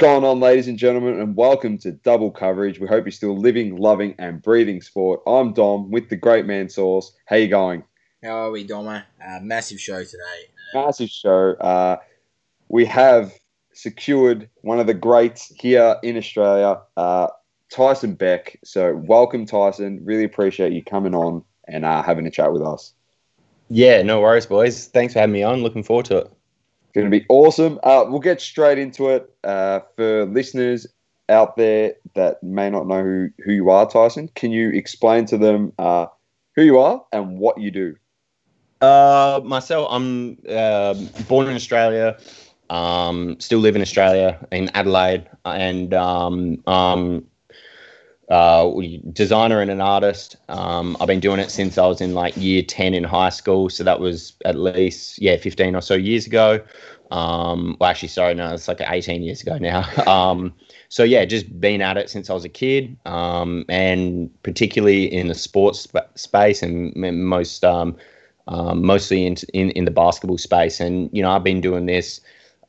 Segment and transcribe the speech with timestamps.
[0.00, 2.80] What's going on, ladies and gentlemen, and welcome to Double Coverage.
[2.80, 5.20] We hope you're still living, loving, and breathing sport.
[5.26, 7.12] I'm Dom with the great man Source.
[7.26, 7.84] How you going?
[8.24, 9.04] How are we, Doma?
[9.22, 10.48] Uh, massive show today.
[10.72, 11.50] Massive show.
[11.60, 11.98] Uh,
[12.70, 13.34] we have
[13.74, 17.26] secured one of the greats here in Australia, uh,
[17.70, 18.58] Tyson Beck.
[18.64, 20.00] So, welcome, Tyson.
[20.02, 22.94] Really appreciate you coming on and uh, having a chat with us.
[23.68, 24.86] Yeah, no worries, boys.
[24.86, 25.62] Thanks for having me on.
[25.62, 26.32] Looking forward to it.
[26.92, 27.78] Going to be awesome.
[27.82, 29.32] Uh, we'll get straight into it.
[29.44, 30.86] Uh, for listeners
[31.28, 35.38] out there that may not know who, who you are, Tyson, can you explain to
[35.38, 36.06] them uh,
[36.56, 37.94] who you are and what you do?
[38.80, 40.94] Uh, myself, I'm uh,
[41.28, 42.16] born in Australia.
[42.70, 47.26] Um, still live in Australia in Adelaide, and um, um,
[48.30, 48.70] uh,
[49.12, 50.36] designer and an artist.
[50.48, 53.68] Um, I've been doing it since I was in like year 10 in high school.
[53.68, 56.60] So that was at least, yeah, 15 or so years ago.
[57.10, 59.82] Um, well, actually, sorry, no, it's like 18 years ago now.
[60.06, 60.54] um,
[60.88, 65.26] so yeah, just been at it since I was a kid, um, and particularly in
[65.26, 67.96] the sports sp- space and most, um,
[68.46, 70.78] um, mostly in, in, in the basketball space.
[70.78, 72.20] And, you know, I've been doing this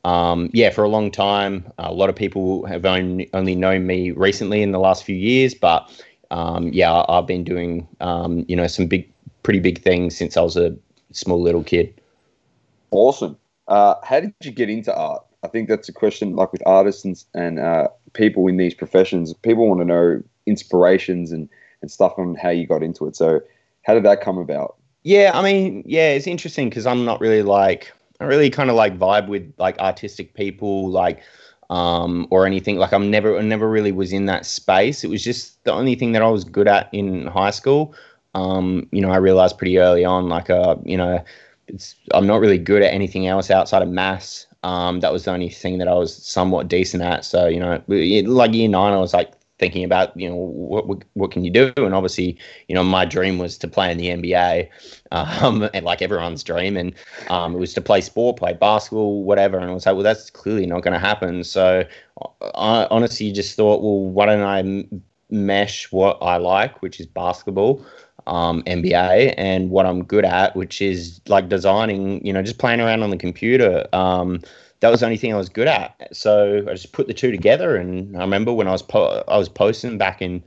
[0.04, 1.70] um, yeah, for a long time.
[1.78, 5.54] A lot of people have only, only known me recently in the last few years,
[5.54, 5.90] but
[6.30, 9.10] um, yeah, I've been doing um, you know some big,
[9.42, 10.76] pretty big things since I was a
[11.12, 11.92] small little kid.
[12.90, 13.36] Awesome.
[13.68, 15.24] Uh, how did you get into art?
[15.44, 16.36] I think that's a question.
[16.36, 21.32] Like with artists and, and uh, people in these professions, people want to know inspirations
[21.32, 21.48] and
[21.80, 23.16] and stuff on how you got into it.
[23.16, 23.40] So,
[23.82, 24.76] how did that come about?
[25.02, 28.76] Yeah, I mean, yeah, it's interesting because I'm not really like I really kind of
[28.76, 31.22] like vibe with like artistic people, like
[31.70, 32.76] um, or anything.
[32.76, 35.04] Like I'm never, I never really was in that space.
[35.04, 37.94] It was just the only thing that I was good at in high school.
[38.34, 41.22] Um, you know, I realized pretty early on, like, uh, you know,
[41.68, 44.46] it's I'm not really good at anything else outside of maths.
[44.62, 47.24] Um, that was the only thing that I was somewhat decent at.
[47.24, 51.30] So, you know, like year nine, I was like thinking about you know what what
[51.30, 51.72] can you do?
[51.76, 52.36] And obviously
[52.66, 54.68] you know my dream was to play in the NBA
[55.12, 56.76] um, and like everyone's dream.
[56.76, 56.92] And
[57.30, 59.58] um, it was to play sport play basketball whatever.
[59.58, 61.44] And I was like well that's clearly not going to happen.
[61.44, 61.84] So
[62.56, 64.84] I honestly just thought well why don't I
[65.30, 67.86] mesh what I like which is basketball
[68.26, 72.80] um, NBA and what I'm good at which is like designing you know just playing
[72.80, 73.86] around on the computer.
[73.92, 74.40] Um,
[74.82, 76.08] that was the only thing I was good at.
[76.12, 77.76] So I just put the two together.
[77.76, 80.42] And I remember when I was po- I was posting back in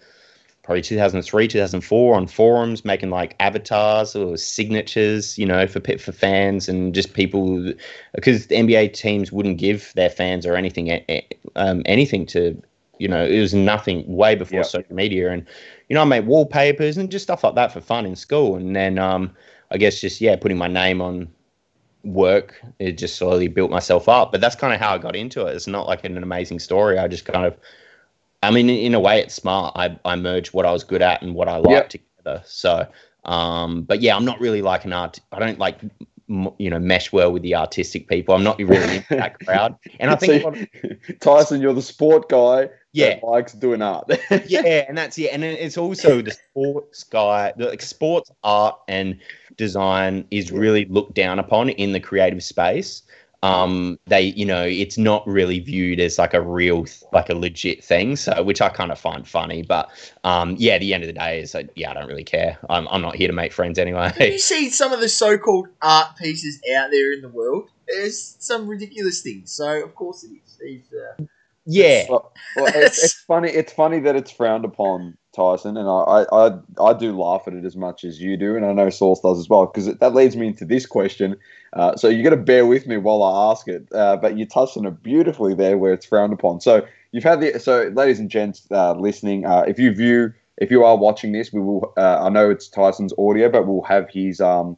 [0.61, 6.67] probably 2003, 2004 on forums, making like avatars or signatures, you know, for for fans
[6.67, 7.71] and just people
[8.13, 11.01] because the NBA teams wouldn't give their fans or anything
[11.55, 12.61] um, anything to.
[12.97, 14.67] You know, it was nothing way before yep.
[14.67, 15.45] social media, and
[15.89, 18.55] you know, I made wallpapers and just stuff like that for fun in school.
[18.55, 19.35] And then, um,
[19.69, 21.27] I guess just yeah, putting my name on
[22.05, 22.61] work.
[22.79, 24.31] It just slowly built myself up.
[24.31, 25.55] But that's kind of how I got into it.
[25.55, 26.97] It's not like an, amazing story.
[26.97, 27.57] I just kind of,
[28.43, 29.73] I mean, in a way, it's smart.
[29.75, 31.89] I, I merged what I was good at and what I like yep.
[31.89, 32.41] together.
[32.45, 32.87] So,
[33.25, 35.19] um, but yeah, I'm not really like an art.
[35.31, 35.79] I don't like
[36.27, 38.33] you know mesh well with the artistic people.
[38.33, 39.75] I'm not really into that crowd.
[39.99, 42.69] And I think so, of, Tyson, you're the sport guy.
[42.93, 44.09] Yeah, likes doing art.
[44.47, 47.53] yeah, and that's yeah, and it's also the sports guy.
[47.57, 49.19] The like, sports art and
[49.57, 53.01] design is really looked down upon in the creative space.
[53.43, 57.83] Um, they, you know, it's not really viewed as like a real, like a legit
[57.83, 58.15] thing.
[58.15, 59.61] So, which I kind of find funny.
[59.61, 59.89] But
[60.23, 62.57] um, yeah, at the end of the day, is like, yeah, I don't really care.
[62.69, 64.11] I'm, I'm not here to make friends anyway.
[64.17, 67.69] Have you see some of the so-called art pieces out there in the world?
[67.87, 69.51] There's some ridiculous things.
[69.51, 70.31] So, of course, it
[70.65, 70.91] is.
[70.91, 71.23] uh,
[71.67, 73.49] yeah, well, well, it's, it's funny.
[73.49, 76.51] It's funny that it's frowned upon Tyson, and I, I,
[76.81, 79.39] I do laugh at it as much as you do, and I know Source does
[79.39, 81.35] as well, because that leads me into this question.
[81.73, 84.45] Uh, so you got to bear with me while I ask it, uh, but you
[84.45, 86.61] touched on it beautifully there, where it's frowned upon.
[86.61, 90.71] So you've had the so, ladies and gents uh, listening, uh, if you view, if
[90.71, 91.93] you are watching this, we will.
[91.97, 94.77] Uh, I know it's Tyson's audio, but we'll have his um,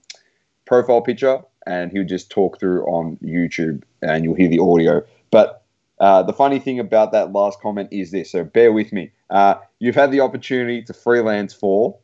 [0.65, 5.04] profile picture, and he'll just talk through on YouTube, and you'll hear the audio.
[5.30, 5.63] But
[5.99, 9.11] uh, the funny thing about that last comment is this, so bear with me.
[9.29, 11.97] Uh, you've had the opportunity to freelance for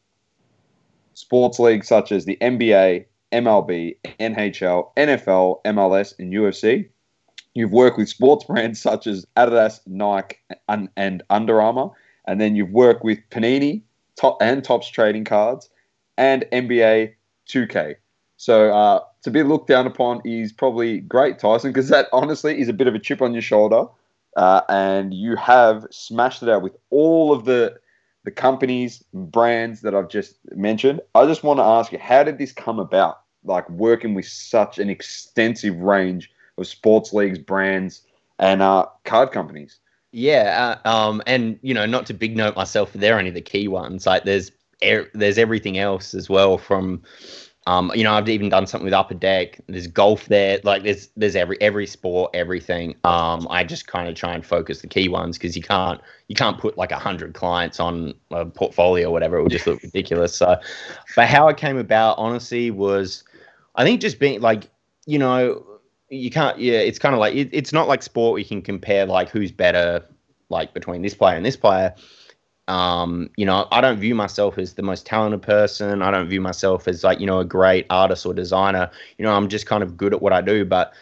[1.14, 6.90] sports leagues such as the NBA, MLB, NHL, NFL, MLS, and UFC.
[7.54, 10.38] You've worked with sports brands such as Adidas, Nike,
[10.68, 11.90] and, and Under Armour.
[12.26, 13.84] And then you've worked with Panini
[14.16, 15.70] top, and Topps Trading Cards
[16.18, 17.14] and NBA
[17.50, 17.96] 2K.
[18.38, 22.70] So uh, to be looked down upon is probably great, Tyson, because that honestly is
[22.70, 23.86] a bit of a chip on your shoulder.
[24.36, 27.80] Uh, and you have smashed it out with all of the
[28.26, 31.02] the companies, brands that I've just mentioned.
[31.14, 33.20] I just want to ask you, how did this come about?
[33.44, 38.02] Like working with such an extensive range of sports leagues, brands,
[38.40, 39.78] and uh, card companies.
[40.14, 43.68] Yeah, uh, um, and you know, not to big note myself, they're only the key
[43.68, 44.06] ones.
[44.06, 47.02] Like there's er- there's everything else as well from
[47.66, 49.60] um, you know, I've even done something with Upper Deck.
[49.68, 50.60] There's golf there.
[50.64, 52.96] Like there's there's every every sport, everything.
[53.06, 56.36] Um, I just kind of try and focus the key ones because you can't you
[56.36, 59.38] can't put like a hundred clients on a portfolio or whatever.
[59.38, 60.36] It would just look ridiculous.
[60.36, 60.60] So,
[61.16, 63.24] but how it came about, honestly, was
[63.76, 64.70] I think just being like
[65.06, 65.66] you know
[66.10, 68.62] you can't yeah it's kind of like it, it's not like sport where you can
[68.62, 70.06] compare like who's better
[70.50, 71.96] like between this player and this player
[72.68, 76.02] um, you know, I don't view myself as the most talented person.
[76.02, 78.90] I don't view myself as like, you know, a great artist or designer.
[79.18, 80.64] You know, I'm just kind of good at what I do.
[80.66, 80.94] But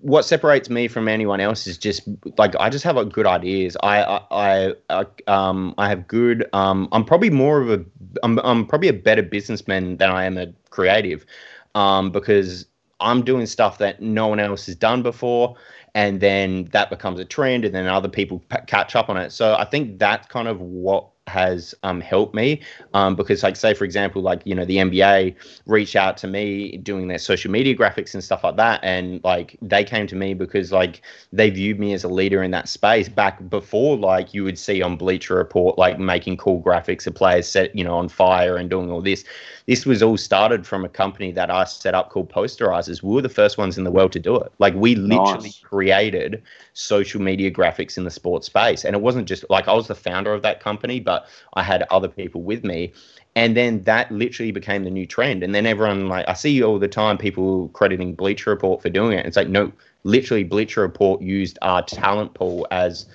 [0.00, 2.02] what separates me from anyone else is just
[2.38, 3.76] like I just have like good ideas.
[3.82, 7.84] I I I, um I have good um I'm probably more of a
[8.22, 11.26] I'm I'm probably a better businessman than I am a creative,
[11.74, 12.66] um because
[13.00, 15.56] I'm doing stuff that no one else has done before
[15.94, 19.32] and then that becomes a trend and then other people p- catch up on it.
[19.32, 22.60] So i think that's kind of what has um, helped me
[22.94, 25.34] um, because like say for example like you know the nba
[25.66, 29.56] reached out to me doing their social media graphics and stuff like that and like
[29.62, 33.08] they came to me because like they viewed me as a leader in that space
[33.08, 37.46] back before like you would see on bleacher report like making cool graphics of players
[37.46, 39.24] set you know on fire and doing all this
[39.70, 43.04] this was all started from a company that I set up called Posterizers.
[43.04, 44.52] We were the first ones in the world to do it.
[44.58, 45.60] Like we literally nice.
[45.60, 48.84] created social media graphics in the sports space.
[48.84, 51.84] And it wasn't just like I was the founder of that company, but I had
[51.90, 52.92] other people with me.
[53.36, 55.42] And then that literally became the new trend.
[55.42, 59.18] And then everyone like I see all the time people crediting Bleacher Report for doing
[59.18, 59.26] it.
[59.26, 59.72] It's like no,
[60.04, 63.06] literally Bleacher Report used our talent pool as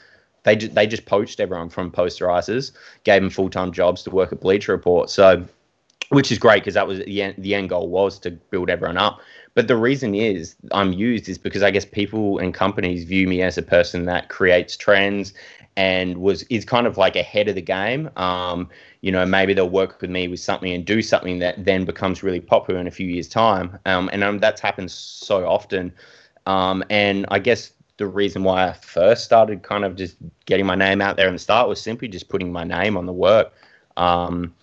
[0.43, 2.71] they just they just poached everyone from posterizers,
[3.03, 5.09] gave them full time jobs to work at Bleacher Report.
[5.09, 5.45] So
[6.09, 8.97] which is great because that was the end, the end goal was to build everyone
[8.97, 9.19] up.
[9.55, 13.41] But the reason is I'm used is because I guess people and companies view me
[13.41, 15.33] as a person that creates trends
[15.77, 18.09] and was is kind of like ahead of the game.
[18.17, 18.69] Um,
[19.01, 22.21] you know, maybe they'll work with me with something and do something that then becomes
[22.21, 23.77] really popular in a few years' time.
[23.85, 25.93] Um, and um, that's happened so often.
[26.45, 30.75] Um, and I guess the reason why I first started kind of just getting my
[30.75, 33.53] name out there in the start was simply just putting my name on the work.
[33.95, 34.53] Um,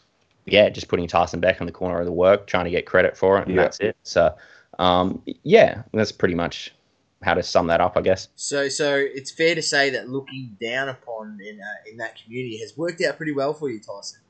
[0.44, 3.16] yeah, just putting Tyson Beck in the corner of the work, trying to get credit
[3.16, 3.62] for it, and yeah.
[3.62, 3.96] that's it.
[4.02, 4.34] So,
[4.78, 6.74] um, yeah, that's pretty much
[7.22, 8.28] how to sum that up, I guess.
[8.36, 12.58] So, so it's fair to say that looking down upon in uh, in that community
[12.58, 14.20] has worked out pretty well for you, Tyson.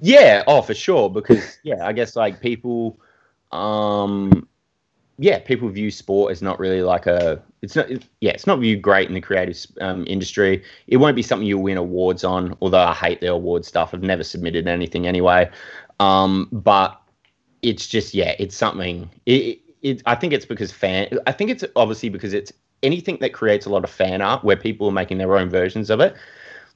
[0.00, 1.10] Yeah, oh for sure.
[1.10, 2.98] Because yeah, I guess like people,
[3.52, 4.46] um,
[5.18, 7.42] yeah, people view sport as not really like a.
[7.60, 7.90] It's not.
[8.20, 10.62] Yeah, it's not viewed great in the creative um, industry.
[10.86, 12.56] It won't be something you win awards on.
[12.60, 13.92] Although I hate the award stuff.
[13.92, 15.50] I've never submitted anything anyway.
[15.98, 17.00] Um, but
[17.62, 19.10] it's just yeah, it's something.
[19.26, 20.02] It, it.
[20.06, 21.18] I think it's because fan.
[21.26, 24.56] I think it's obviously because it's anything that creates a lot of fan art where
[24.56, 26.16] people are making their own versions of it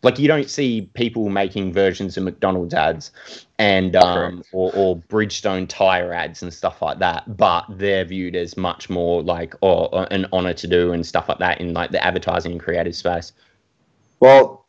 [0.02, 3.12] like you don't see people making versions of McDonald's ads
[3.58, 8.56] and um, or, or Bridgestone tire ads and stuff like that, but they're viewed as
[8.56, 11.92] much more like or, or an honor to do and stuff like that in like
[11.92, 13.32] the advertising and creative space.
[14.18, 14.66] Well,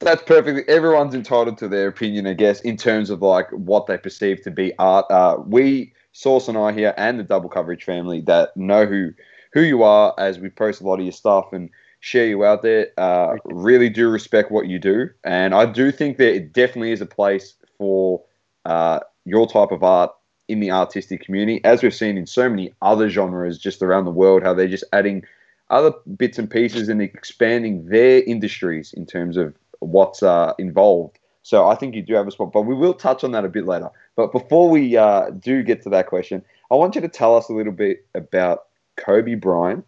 [0.00, 0.68] that's perfectly.
[0.68, 4.50] Everyone's entitled to their opinion, I guess, in terms of like what they perceive to
[4.50, 5.06] be art.
[5.10, 9.12] Uh, we, Source and I here, and the Double Coverage family that know who
[9.52, 11.68] who you are, as we post a lot of your stuff and
[12.00, 12.88] share you out there.
[12.96, 17.02] Uh, really do respect what you do, and I do think that it definitely is
[17.02, 18.22] a place for
[18.64, 20.10] uh, your type of art
[20.48, 24.10] in the artistic community, as we've seen in so many other genres just around the
[24.10, 25.22] world, how they're just adding
[25.68, 31.18] other bits and pieces and expanding their industries in terms of what's uh, involved.
[31.46, 33.48] So I think you do have a spot, but we will touch on that a
[33.48, 33.90] bit later.
[34.16, 37.48] But before we uh, do get to that question, I want you to tell us
[37.48, 38.64] a little bit about
[38.96, 39.84] Kobe Bryant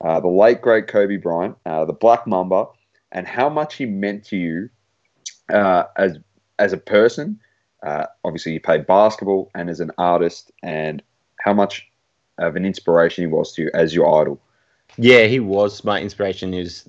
[0.00, 2.66] uh, the late great Kobe Bryant, uh, the Black Mamba,
[3.12, 4.70] and how much he meant to you
[5.52, 6.18] uh, as
[6.58, 7.40] as a person.
[7.82, 11.02] Uh, obviously, you played basketball and as an artist, and
[11.40, 11.88] how much
[12.38, 14.40] of an inspiration he was to you as your idol.
[14.96, 16.54] Yeah, he was my inspiration.
[16.54, 16.84] Is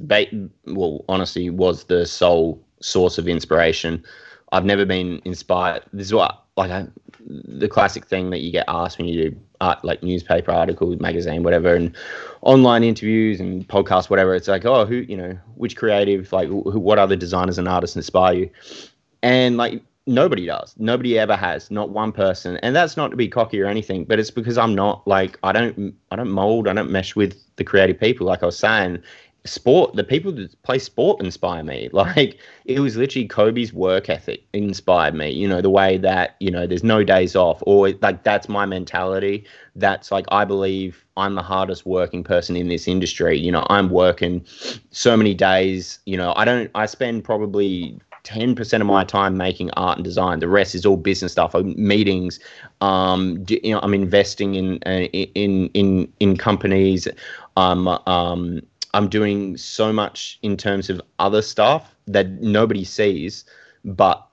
[0.66, 4.03] well, honestly, was the sole source of inspiration.
[4.51, 5.83] I've never been inspired.
[5.93, 6.88] This is what like I,
[7.25, 11.41] the classic thing that you get asked when you do art, like newspaper articles, magazine,
[11.41, 11.95] whatever, and
[12.41, 14.36] online interviews and podcasts, whatever.
[14.36, 18.33] It's like, oh, who, you know, which creative, like, what other designers and artists inspire
[18.33, 18.50] you?
[19.24, 20.75] And like, nobody does.
[20.77, 21.71] Nobody ever has.
[21.71, 22.57] Not one person.
[22.57, 25.53] And that's not to be cocky or anything, but it's because I'm not like I
[25.53, 26.67] don't I don't mold.
[26.67, 28.27] I don't mesh with the creative people.
[28.27, 29.01] Like I was saying,
[29.46, 31.89] sport the people that play sport inspire me.
[32.00, 36.50] Like it was literally kobe's work ethic inspired me you know the way that you
[36.50, 39.46] know there's no days off or like that's my mentality.
[39.75, 43.38] That's like i believe i'm the hardest working person in this industry.
[43.38, 44.46] You know i'm working
[44.91, 49.72] so many days you know i don't i spend probably 10% of my time making
[49.72, 50.39] art and design.
[50.39, 52.39] The rest is all business stuff meetings
[52.81, 57.08] um you know i'm investing in uh, in in in companies
[57.58, 58.62] um um
[58.93, 63.46] I'm doing so much in terms of other stuff that nobody sees,
[63.86, 64.25] but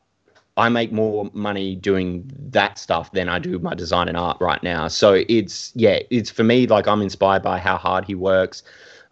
[0.57, 4.63] I make more money doing that stuff than I do my design and art right
[4.63, 4.89] now.
[4.89, 8.63] So it's yeah, it's for me like I'm inspired by how hard he works.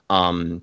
[0.08, 0.62] Um,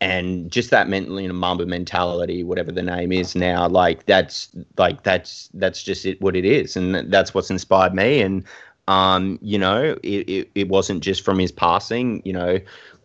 [0.00, 4.50] and just that mental you know mamba mentality whatever the name is now like that's
[4.78, 8.44] like that's that's just it what it is and that's what's inspired me and
[8.86, 12.58] um you know it, it, it wasn't just from his passing you know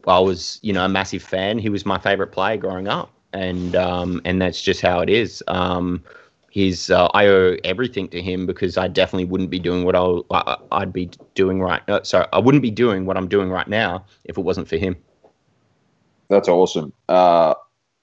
[0.07, 1.59] I was, you know, a massive fan.
[1.59, 5.43] He was my favorite player growing up, and um, and that's just how it is.
[5.47, 6.03] Um,
[6.49, 10.25] he's uh, I owe everything to him because I definitely wouldn't be doing what I'll,
[10.31, 11.81] I, would be doing right.
[11.87, 14.77] Uh, sorry, I wouldn't be doing what I'm doing right now if it wasn't for
[14.77, 14.95] him.
[16.29, 16.93] That's awesome.
[17.07, 17.53] Uh,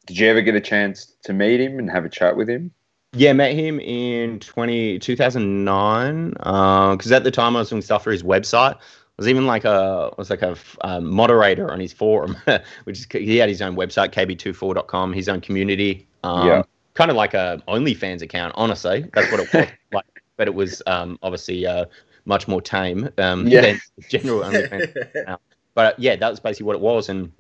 [0.07, 2.71] did you ever get a chance to meet him and have a chat with him?
[3.13, 8.03] Yeah, met him in 20, 2009 because uh, at the time I was doing stuff
[8.05, 8.77] for his website
[9.19, 12.37] was even like a was like a, a moderator on his forum,
[12.85, 16.07] which is he had his own website kb24.com, his own community.
[16.23, 16.63] Um, yeah.
[16.95, 19.09] Kind of like a OnlyFans account, honestly.
[19.15, 20.23] That's what it was like.
[20.37, 21.85] But it was um, obviously uh,
[22.25, 23.61] much more tame um, yeah.
[23.61, 25.39] than general OnlyFans.
[25.75, 27.31] but yeah, that was basically what it was, and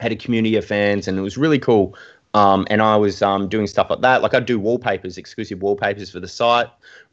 [0.00, 1.96] had a community of fans, and it was really cool.
[2.34, 4.20] Um, and I was um, doing stuff like that.
[4.20, 6.66] Like I do wallpapers, exclusive wallpapers for the site.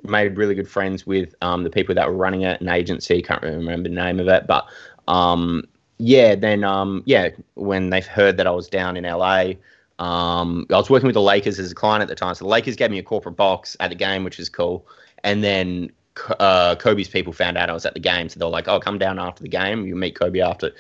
[0.03, 3.21] Made really good friends with um, the people that were running it, an agency.
[3.21, 4.65] Can't remember the name of it, but
[5.07, 5.63] um,
[5.99, 6.33] yeah.
[6.33, 9.53] Then um, yeah, when they heard that I was down in LA,
[9.99, 12.33] um, I was working with the Lakers as a client at the time.
[12.33, 14.87] So the Lakers gave me a corporate box at the game, which was cool.
[15.23, 15.91] And then
[16.39, 18.80] uh, Kobe's people found out I was at the game, so they were like, "Oh,
[18.80, 19.86] come down after the game.
[19.86, 20.72] You meet Kobe after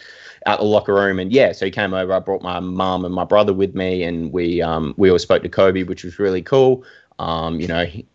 [0.45, 2.13] out the locker room." And yeah, so he came over.
[2.13, 5.43] I brought my mum and my brother with me, and we um, we all spoke
[5.43, 6.83] to Kobe, which was really cool.
[7.19, 8.05] Um, you know, he,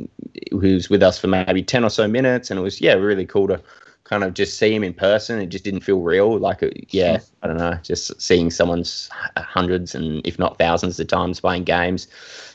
[0.50, 3.26] he, was with us for maybe ten or so minutes, and it was yeah, really
[3.26, 3.60] cool to
[4.08, 5.40] kind of just see him in person.
[5.40, 6.38] It just didn't feel real.
[6.38, 11.08] Like, uh, yeah, I don't know, just seeing someone's hundreds and if not thousands of
[11.08, 12.06] times playing games,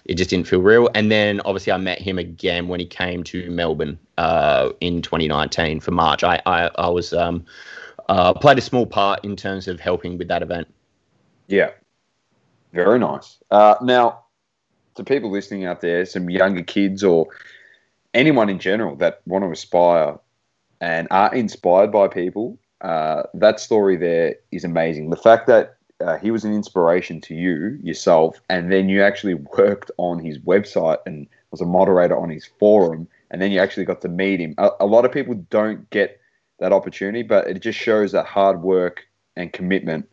[0.06, 0.90] it just didn't feel real.
[0.96, 5.82] And then obviously I met him again when he came to Melbourne uh, in 2019
[5.82, 6.24] for March.
[6.24, 7.46] I I, I was um,
[8.08, 10.74] uh, played a small part in terms of helping with that event.
[11.48, 11.72] Yeah,
[12.72, 13.38] very nice.
[13.52, 14.24] Uh, now,
[14.96, 17.28] to people listening out there, some younger kids or
[18.14, 20.18] anyone in general that want to aspire
[20.82, 22.58] and are inspired by people.
[22.82, 25.12] Uh, that story there is amazing.
[25.12, 29.34] The fact that uh, he was an inspiration to you yourself, and then you actually
[29.58, 33.86] worked on his website and was a moderator on his forum, and then you actually
[33.86, 34.56] got to meet him.
[34.58, 36.20] A, a lot of people don't get
[36.60, 39.04] that opportunity, but it just shows that hard work
[39.36, 40.10] and commitment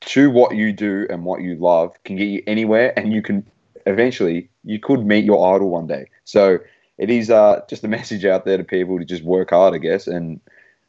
[0.00, 3.46] to what you do and what you love can get you anywhere, and you can
[3.86, 6.06] eventually you could meet your idol one day.
[6.24, 6.58] So
[7.00, 9.78] it is uh, just a message out there to people to just work hard, I
[9.78, 10.40] guess, and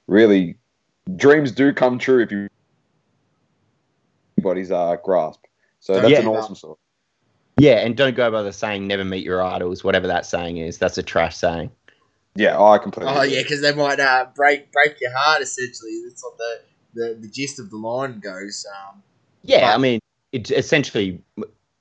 [0.07, 0.57] really
[1.15, 2.47] dreams do come true if you
[4.37, 5.39] everybody's uh, grasp.
[5.79, 6.19] So that's yeah.
[6.19, 6.75] an awesome story.
[7.57, 10.77] Yeah, and don't go by the saying "never meet your idols," whatever that saying is.
[10.77, 11.71] That's a trash saying.
[12.35, 13.13] Yeah, I completely.
[13.15, 15.41] Oh yeah, because they might uh, break break your heart.
[15.41, 16.59] Essentially, that's what the
[16.93, 18.65] the, the gist of the line goes.
[18.69, 19.01] Um,
[19.43, 19.99] yeah, but, I mean,
[20.31, 21.21] it's essentially,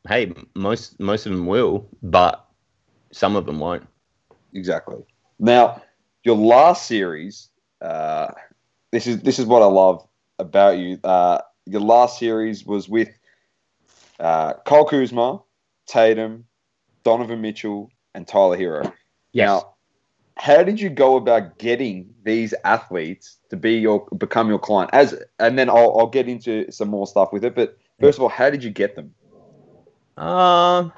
[0.08, 2.46] hey, most most of them will, but
[3.12, 3.86] some of them won't.
[4.54, 5.04] Exactly.
[5.38, 5.82] Now,
[6.24, 7.48] your last series,
[7.80, 8.28] uh,
[8.92, 10.06] this is this is what I love
[10.38, 10.98] about you.
[11.02, 13.08] Uh, your last series was with
[14.18, 15.40] uh, Kyle Kuzma,
[15.86, 16.44] Tatum,
[17.04, 18.92] Donovan Mitchell, and Tyler Herro.
[19.32, 19.46] Yes.
[19.46, 19.74] Now,
[20.36, 24.90] how did you go about getting these athletes to be your become your client?
[24.92, 27.54] As and then I'll, I'll get into some more stuff with it.
[27.54, 29.14] But first of all, how did you get them?
[30.16, 30.92] Um,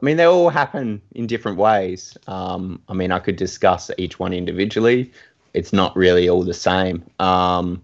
[0.00, 2.16] I mean, they all happen in different ways.
[2.26, 5.10] Um, I mean, I could discuss each one individually.
[5.54, 7.02] It's not really all the same.
[7.18, 7.82] Um,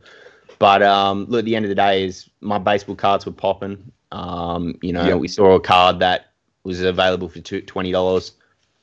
[0.58, 3.90] but um, look, at the end of the day, is my baseball cards were popping.
[4.12, 6.32] Um, you know, we saw a card that
[6.64, 8.32] was available for twenty dollars.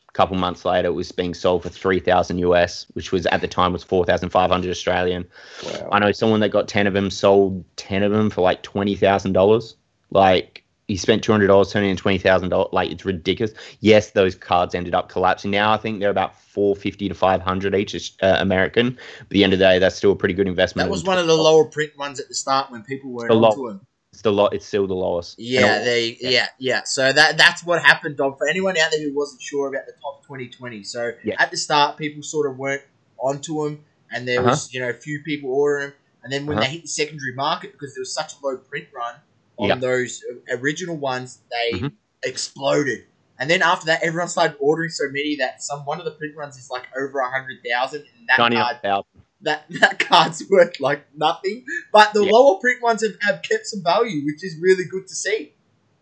[0.09, 3.41] A couple months later, it was being sold for three thousand US, which was at
[3.41, 5.25] the time was four thousand five hundred Australian.
[5.63, 5.89] Wow.
[5.91, 8.95] I know someone that got ten of them sold ten of them for like twenty
[8.95, 9.75] thousand dollars.
[10.09, 12.69] Like he spent two hundred dollars turning in twenty thousand dollars.
[12.73, 13.53] Like it's ridiculous.
[13.79, 15.51] Yes, those cards ended up collapsing.
[15.51, 18.97] Now I think they're about four fifty to five hundred each uh, American.
[19.19, 20.87] But at the end of the day, that's still a pretty good investment.
[20.87, 23.67] That was one of the lower print ones at the start when people were onto
[23.67, 23.81] them.
[24.11, 24.55] It's the lot.
[24.55, 25.37] It's still the lowest.
[25.37, 26.81] Yeah, they yeah yeah.
[26.85, 28.35] So that that's what happened, Dom.
[28.35, 31.35] For anyone out there who wasn't sure about the Topps 2020, so Yeah.
[31.37, 32.81] at the start, people sort of weren't
[33.19, 34.49] onto them, and there Uh-huh.
[34.49, 35.93] was you know a few people ordering them,
[36.23, 36.65] and then when Uh-huh.
[36.65, 39.13] they hit the secondary market because there was such a low print run
[39.59, 39.75] on Yeah.
[39.75, 41.91] those original ones, they Mhm.
[42.23, 43.05] exploded.
[43.39, 46.35] And then after that, everyone started ordering so many that some one of the print
[46.35, 49.05] runs is like over a hundred thousand, and that card 99,000.
[49.41, 51.65] that that card's worth like nothing.
[51.93, 52.31] But the Yeah.
[52.31, 55.53] lower print ones have, have kept some value, which is really good to see.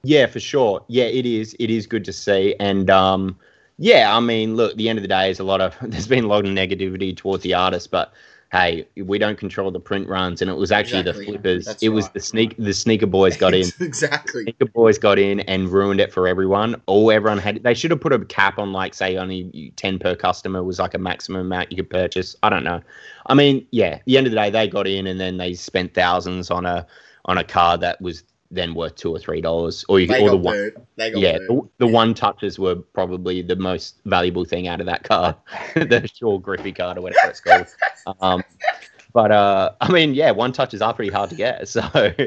[0.04, 0.84] Yeah, for sure.
[0.88, 1.56] Yeah, it is.
[1.60, 2.56] It is good to see.
[2.60, 3.38] And um,
[3.78, 6.24] yeah, I mean, look, the end of the day, is a lot of there's been
[6.24, 8.14] a lot of negativity towards the artist, but
[8.52, 11.26] hey, we don't control the print runs, and it was actually Exactly.
[11.26, 11.66] the flippers.
[11.66, 12.14] That's it was right.
[12.14, 13.68] the sneak the sneaker boys got in.
[13.80, 14.46] exactly.
[14.46, 16.82] The Sneaker boys got in and ruined it for everyone.
[16.86, 17.64] All everyone had.
[17.64, 20.94] They should have put a cap on, like, say, only ten per customer was like
[20.94, 22.36] a maximum amount you could purchase.
[22.44, 22.82] I don't know.
[23.26, 23.96] I mean, yeah.
[23.96, 26.66] At the end of the day, they got in and then they spent thousands on
[26.66, 26.86] a
[27.26, 30.30] on a car that was then worth two or three dollars, or you They or
[30.30, 30.72] the one.
[30.98, 35.36] Yeah, the, the one touches were probably the most valuable thing out of that card,
[35.76, 37.68] the Shaw Griffey card or whatever it's called.
[38.22, 38.44] Um,
[39.14, 41.68] but uh, I mean, yeah, one touches are pretty hard to get.
[41.68, 41.82] So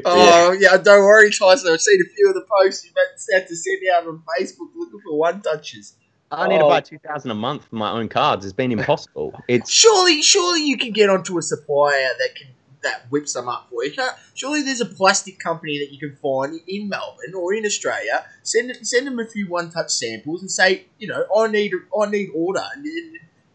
[0.05, 0.77] Oh yeah.
[0.77, 1.71] don't worry, Tyson.
[1.71, 2.93] I've seen a few of the posts you've
[3.33, 5.95] had to send out on Facebook looking for one touches.
[6.31, 6.69] I need to Oh.
[6.69, 8.45] buy two thousand a month for my own cards.
[8.45, 9.33] It's been impossible.
[9.47, 12.47] It's Surely, surely you can get onto a supplier that can
[12.83, 13.91] that whips them up for you.
[13.91, 18.25] Can't, surely there's a plastic company that you can find in Melbourne or in Australia.
[18.43, 22.09] Send send them a few one touch samples and say, you know, I need I
[22.09, 22.85] need order and,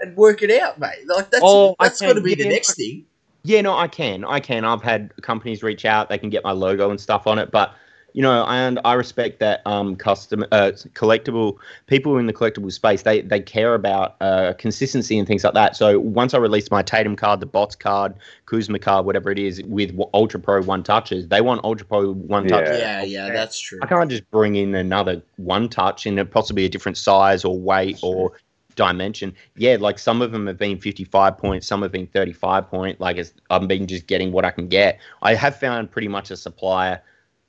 [0.01, 1.07] and work it out, mate.
[1.07, 2.51] Like that's Oh, I that's got to be the yeah.
[2.51, 3.07] next thing.
[3.43, 4.25] Yeah, no, I can.
[4.25, 4.65] I can.
[4.65, 6.09] I've had companies reach out.
[6.09, 7.53] They can get my logo and stuff on it.
[7.53, 7.75] But
[8.17, 13.03] you know, and I respect that um, custom uh, collectible people in the collectible space.
[13.03, 15.77] They they care about uh, consistency and things like that.
[15.77, 18.15] So once I release my Tatum card, the Bots card,
[18.47, 22.49] Kuzma card, whatever it is, with Ultra Pro one touches, they want Ultra Pro one
[22.49, 22.65] touch.
[22.65, 22.79] Yeah.
[22.79, 23.81] Yeah, yeah, that's true.
[23.83, 27.61] I can't just bring in another one touch in a possibly a different size or
[27.61, 28.33] weight or
[28.77, 29.35] dimension.
[29.57, 32.99] Yeah, like some of them have been 55 points, some have been 35 point.
[32.99, 35.01] Like it's, I've been just getting what I can get.
[35.21, 37.03] I have found pretty much a supplier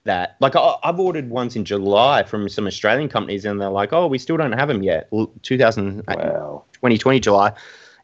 [0.07, 3.93] that, like, I, I've ordered ones in July from some Australian companies, and they're like,
[3.93, 6.63] "Oh, we still don't have them yet." Well, 2000, Wow.
[6.73, 7.53] 2020 July,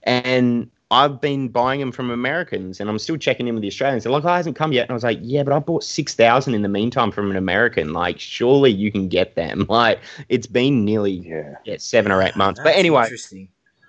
[0.03, 4.03] and I've been buying them from Americans, and I'm still checking in with the Australians.
[4.03, 5.83] They're like, "Oh, it hasn't come yet," and I was like, "Yeah, but I bought
[5.83, 7.93] six thousand in the meantime from an American.
[7.93, 9.65] Like, surely you can get them.
[9.73, 11.55] Like, it's been nearly Yeah.
[11.65, 12.59] yeah, seven or eight months.
[12.63, 13.47] but anyway, interesting.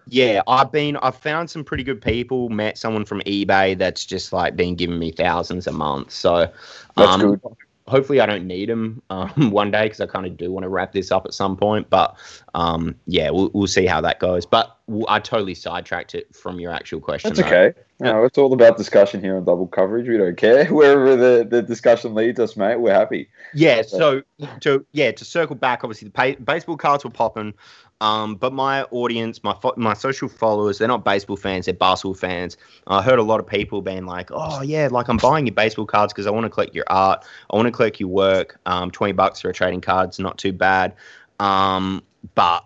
[0.09, 2.49] yeah, I've been, I've found some pretty good people.
[2.49, 6.11] Met someone from eBay that's just like been giving me thousands a month.
[6.11, 6.49] So,
[6.97, 7.41] That's um, good.
[7.87, 10.69] Hopefully I don't need them um, one day because I kind of do want to
[10.69, 11.91] wrap this up at some point.
[11.91, 12.17] But
[12.55, 14.47] um, yeah, we'll, we'll see how that goes.
[14.47, 14.77] But
[15.09, 17.35] I totally sidetracked it from your actual question.
[17.35, 17.57] That's though.
[17.57, 17.81] okay.
[18.01, 20.09] No, it's all about discussion here on double coverage.
[20.09, 20.67] We don't care.
[20.73, 23.29] Wherever the, the discussion leads us, mate, we're happy.
[23.55, 23.83] Yeah.
[23.83, 24.23] So
[24.61, 27.55] to yeah to circle back, obviously the pay, baseball cards were popping.
[28.05, 32.13] Um, but my audience, my fo- my social followers, they're not baseball fans; they're basketball
[32.13, 32.59] fans.
[32.87, 35.87] I heard a lot of people being like, "Oh yeah, like I'm buying your baseball
[35.87, 37.25] cards because I want to collect your art.
[37.51, 38.61] I want to collect your work.
[38.67, 40.95] Um, Twenty bucks for a trading card's not too bad.
[41.41, 42.03] Um,
[42.35, 42.65] but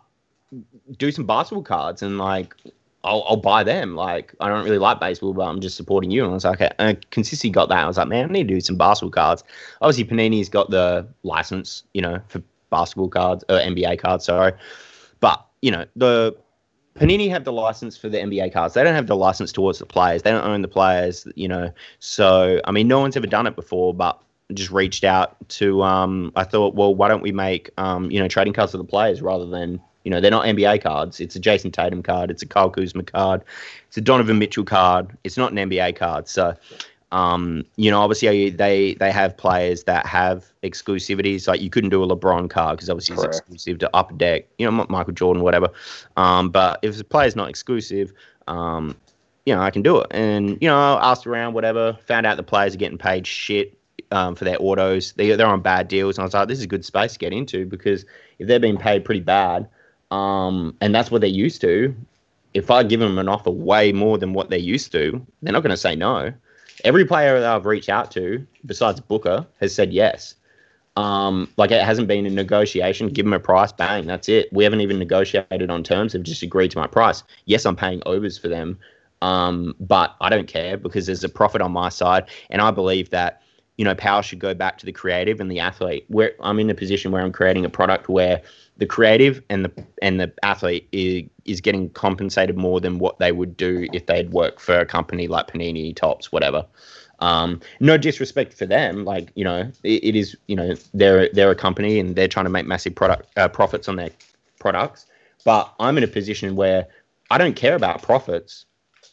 [0.97, 2.55] do some basketball cards and like
[3.05, 3.95] I'll, I'll buy them.
[3.95, 6.25] Like I don't really like baseball, but I'm just supporting you.
[6.25, 7.85] And I was like, uh, consistency got that.
[7.85, 9.45] I was like, man, I need to do some basketball cards.
[9.83, 14.25] Obviously, Panini's got the license, you know, for basketball cards, or NBA cards.
[14.25, 14.53] Sorry,
[15.21, 16.37] but you know the
[16.99, 18.75] Panini have the license for the NBA cards.
[18.75, 20.23] They don't have the license towards the players.
[20.23, 21.71] They don't own the players, you know.
[22.01, 24.21] So I mean, no one's ever done it before, but
[24.55, 25.83] just reached out to.
[25.83, 28.85] Um, I thought, well, why don't we make um, you know trading cards for the
[28.85, 31.21] players rather than you know they're not NBA cards.
[31.21, 32.31] It's a Jayson Tatum card.
[32.31, 33.43] It's a Kyle Kuzma card.
[33.87, 35.17] It's a Donovan Mitchell card.
[35.25, 36.29] It's not an NBA card.
[36.29, 36.55] So.
[37.11, 41.49] Um, you know, obviously they they have players that have exclusivities.
[41.49, 43.29] Like you couldn't do a LeBron card because obviously Correct.
[43.29, 44.47] it's exclusive to Upper Deck.
[44.59, 45.69] You know, Michael Jordan, whatever.
[46.17, 48.13] Um, but if the player's not exclusive,
[48.47, 48.97] um,
[49.47, 50.09] you know, I can do it.
[50.11, 51.95] And you know, I asked around, whatever.
[52.07, 53.79] Found out the players are getting paid shit
[54.11, 55.13] um, for their autos.
[55.13, 57.19] They they're on bad deals, and I was like, this is a good space to
[57.19, 58.05] get into because
[58.39, 59.69] if they're being paid pretty bad,
[60.11, 61.95] um, and that's what they're used to.
[62.55, 65.63] If I give them an offer way more than what they're used to, they're not
[65.63, 66.33] going to say no.
[66.85, 70.35] Every player that I've reached out to, besides Booker, has said yes.
[70.97, 73.09] Um, like it hasn't been a negotiation.
[73.09, 74.53] Give them a price, bang, that's it.
[74.53, 76.13] We haven't even negotiated on terms.
[76.13, 77.23] They've just agreed to my price.
[77.45, 78.79] Yes, I'm paying overs for them,
[79.23, 83.11] um, but I don't care because there's a profit on my side, and I believe
[83.11, 83.43] that
[83.77, 86.05] you know power should go back to the creative and the athlete.
[86.09, 88.43] Where I'm in a position where I'm creating a product where
[88.79, 93.33] the creative and the and the athlete is, is getting compensated more than what they
[93.33, 96.65] would do if they'd work for a company like Panini, Topps, whatever.
[97.19, 101.51] Um, no disrespect for them, like you know, it, it is you know they're they're
[101.51, 104.11] a company and they're trying to make massive product uh, profits on their
[104.61, 105.07] products.
[105.45, 106.87] But I'm in a position where
[107.31, 108.65] I don't care about profits.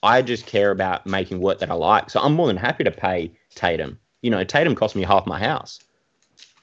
[0.03, 2.11] I just care about making work that I like.
[2.11, 3.97] So I'm more than happy to pay Tatum.
[4.21, 5.79] You know, Tatum cost me half my house,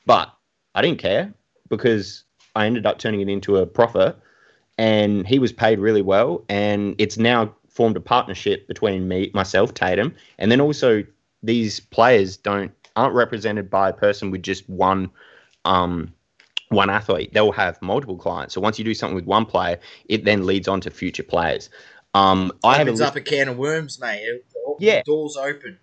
[0.07, 0.33] but
[0.77, 1.35] I didn't care
[1.69, 2.23] because
[2.55, 4.17] I ended up turning it into a profit,
[4.79, 9.73] and he was paid really well, and it's now formed a partnership between me, myself,
[9.75, 11.03] Tatum, and then also
[11.43, 15.11] these players don't aren't represented by a person with just one
[15.65, 16.13] um,
[16.69, 17.33] one athlete.
[17.33, 18.55] They'll have multiple clients.
[18.55, 21.71] So once you do something with one player, it then leads on to future players.
[22.15, 24.23] Um, I have Opens up a can of worms, mate.
[24.23, 24.45] It-
[24.79, 25.03] Yeah.
[25.05, 25.79] doors open.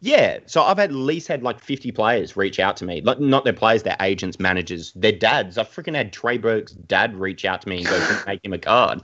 [0.00, 3.00] Yeah, so I've at least had like 50 players reach out to me.
[3.00, 5.56] Like not their players, their agents, managers, their dads.
[5.56, 8.52] I've freaking had Trey Burke's dad reach out to me and go, "Can make him
[8.52, 9.00] a card.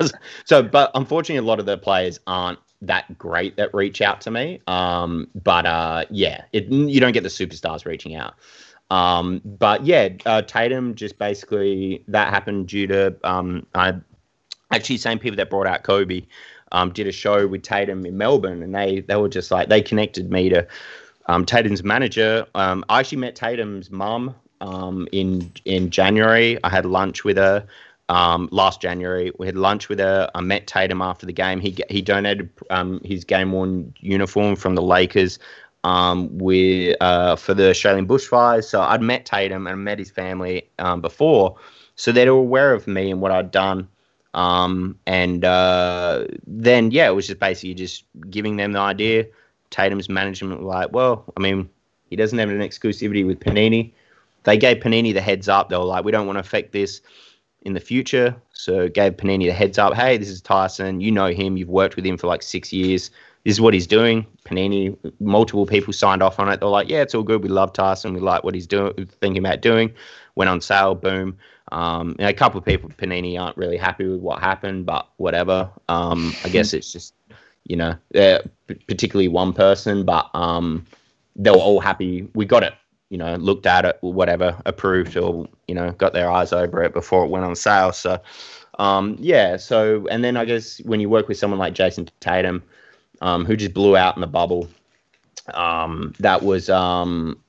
[0.44, 4.30] so, but unfortunately, a lot of the players aren't that great that reach out to
[4.30, 4.60] me.
[4.66, 8.34] Um, but uh, yeah, it, you don't get the superstars reaching out.
[8.90, 13.94] Um, but yeah, uh, Tatum just basically that happened due to um, I
[14.70, 16.22] actually same people that brought out Kobe
[16.72, 19.82] um, did a show with Tatum in Melbourne, and they they were just like they
[19.82, 20.66] connected me to
[21.26, 22.46] um, Tatum's manager.
[22.54, 26.58] Um, I actually met Tatum's mum um, in in January.
[26.64, 27.66] I had lunch with her
[28.08, 29.32] um, last January.
[29.38, 30.30] We had lunch with her.
[30.34, 31.60] I met Tatum after the game.
[31.60, 35.38] He he donated um, his game worn uniform from the Lakers
[35.84, 38.64] um, with uh, for the Australian bushfires.
[38.64, 41.56] So I'd met Tatum and met his family um, before,
[41.96, 43.88] so they were aware of me and what I'd done.
[44.34, 49.26] Um, and uh, then yeah, it was just basically just giving them the idea.
[49.70, 51.68] Tatum's management were like, well, I mean,
[52.10, 53.92] he doesn't have an exclusivity with Panini.
[54.44, 55.68] They gave Panini the heads up.
[55.68, 57.00] They were like, we don't want to affect this
[57.62, 58.34] in the future.
[58.52, 59.94] So gave Panini the heads up.
[59.94, 61.00] Hey, this is Tyson.
[61.00, 61.56] You know him.
[61.56, 63.10] You've worked with him for like six years.
[63.44, 64.26] This is what he's doing.
[64.44, 66.60] Panini, multiple people signed off on it.
[66.60, 67.42] They're like, yeah, it's all good.
[67.42, 68.12] We love Tyson.
[68.12, 69.92] We like what he's doing, thinking about doing.
[70.34, 70.94] Went on sale.
[70.94, 71.38] Boom.
[71.72, 75.70] Um, a couple of people, Panini, aren't really happy with what happened, but whatever.
[75.88, 77.14] Um, I guess it's just,
[77.64, 77.94] you know,
[78.86, 80.86] particularly one person, but um,
[81.36, 82.28] they were all happy.
[82.34, 82.74] We got it,
[83.10, 86.94] you know, looked at it, whatever, approved, or you know, got their eyes over it
[86.94, 87.92] before it went on sale.
[87.92, 88.18] So,
[88.78, 89.58] um, yeah.
[89.58, 92.62] So, and then I guess when you work with someone like Jayson Tatum,
[93.20, 94.68] um, who just blew out in the bubble,
[95.54, 97.40] um, that was, um,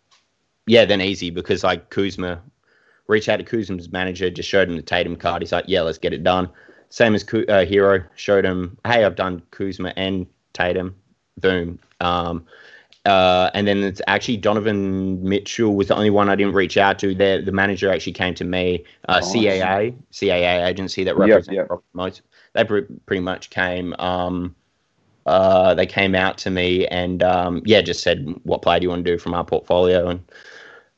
[0.67, 2.41] yeah, then easy because like Kuzma
[3.07, 5.41] reached out to Kuzma's manager, just showed him the Tatum card.
[5.41, 6.49] He's like, yeah, let's get it done.
[6.89, 10.95] Same as uh, Herro showed him, hey, I've done Kuzma and Tatum.
[11.37, 11.79] Boom.
[11.99, 12.45] Um,
[13.05, 16.99] uh, and then it's actually Donovan Mitchell was the only one I didn't reach out
[16.99, 17.15] to.
[17.15, 19.33] The the manager actually came to me, uh, Nice.
[19.33, 21.79] CAA, CAA agency that Yep, represents yep.
[21.93, 22.21] most.
[22.53, 23.95] They pre- pretty much came.
[23.99, 24.55] Um,
[25.29, 28.89] uh, they came out to me and um, yeah, just said, "What player do you
[28.89, 30.19] want to do from our portfolio?" And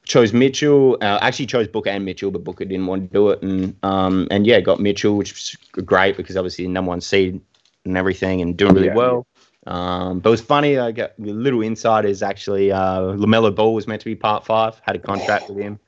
[0.06, 0.98] chose Mitchell.
[1.02, 4.28] Uh, actually chose Booker and Mitchell, but Booker didn't want to do it, and um,
[4.32, 7.40] and yeah, got Mitchell, which was great because obviously number one seed
[7.86, 8.96] and everything, and doing really Yeah.
[8.96, 9.28] well.
[9.68, 10.80] Um, but it was funny.
[10.80, 14.46] I got a little insight is actually uh, LaMelo Ball was meant to be part
[14.46, 14.82] five.
[14.86, 15.80] Had a contract with him.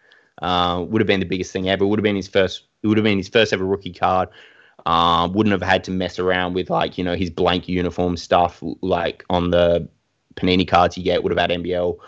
[0.42, 1.86] Uh, would have been the biggest thing ever.
[1.86, 2.64] Would have been his first.
[2.84, 4.30] It would have been his first ever rookie card.
[4.86, 8.62] Um, wouldn't have had to mess around with like you know his blank uniform stuff
[8.82, 9.88] like on the
[10.36, 11.24] Panini cards you get.
[11.24, 12.00] Would have had NBL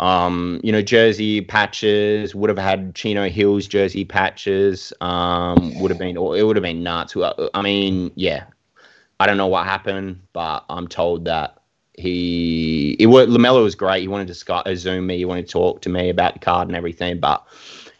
[0.00, 2.34] um, you know, jersey patches.
[2.34, 4.92] Would have had Chino Hills jersey patches.
[5.00, 7.16] Um, would have been, it would have been nuts.
[7.54, 8.44] I mean, yeah,
[9.20, 11.58] I don't know what happened, but I'm told that
[11.96, 14.00] he, it was LaMelo was great.
[14.00, 15.16] He wanted to Sky, uh, Zoom me.
[15.16, 17.46] He wanted to talk to me about the card and everything, but.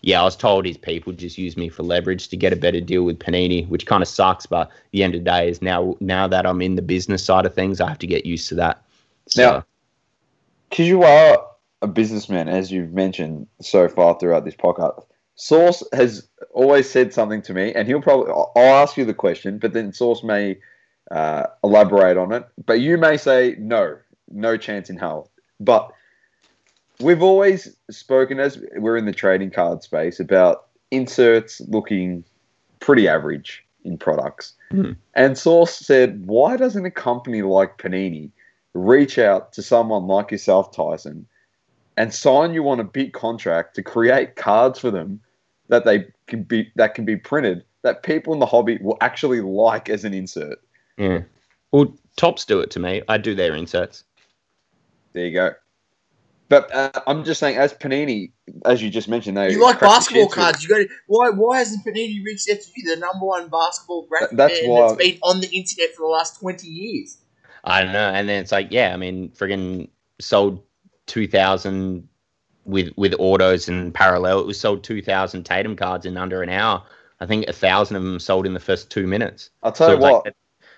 [0.05, 2.79] Yeah, I was told his people just use me for leverage to get a better
[2.79, 4.45] deal with Panini, which kind of sucks.
[4.45, 7.47] But the end of the day is now now that I'm in the business side
[7.47, 8.83] of things, I have to get used to that.
[9.29, 9.65] So, Now-
[10.69, 11.47] because you are
[11.81, 15.05] a businessman, as you've mentioned so far throughout this podcast.
[15.37, 18.31] Source has always said something to me, and he'll probably.
[18.31, 20.59] I'll ask you the question, but then Source may
[21.11, 22.45] uh, elaborate on it.
[22.67, 23.97] But you may say no,
[24.31, 25.31] no chance in hell.
[25.61, 25.91] But
[27.01, 32.25] we've always spoken as we're in the trading card space about inserts looking
[32.81, 34.55] pretty average in products.
[34.71, 34.93] Hmm.
[35.15, 38.31] And Source said, why doesn't a company like Panini
[38.75, 41.27] reach out to someone like yourself, Tyson,
[41.97, 45.21] and sign you on a big contract to create cards for them
[45.69, 49.41] that they can be that can be printed that people in the hobby will actually
[49.41, 50.59] like as an insert.
[50.97, 51.21] Yeah.
[51.71, 53.03] Well, Topps do it to me.
[53.09, 54.05] I do their inserts.
[55.13, 55.55] There you go.
[56.49, 58.31] But uh, I'm just saying, as Panini,
[58.67, 60.63] as you just mentioned, they You like basketball cards?
[60.63, 61.31] You got to, why?
[61.31, 64.89] Why hasn't Panini reached out to you, the number one basketball graphic that's man why-
[64.89, 67.19] that's been on the internet for the last twenty years?
[67.65, 68.11] I don't know.
[68.11, 69.89] And then it's like, yeah, I mean, friggin'
[70.21, 70.63] sold
[71.07, 72.07] two thousand
[72.67, 74.41] with with autos and parallel.
[74.41, 76.83] It was sold two thousand Tatum cards in under an hour.
[77.21, 79.49] I think a thousand of them sold in the first two minutes.
[79.63, 80.35] I'll tell So you it's like- what.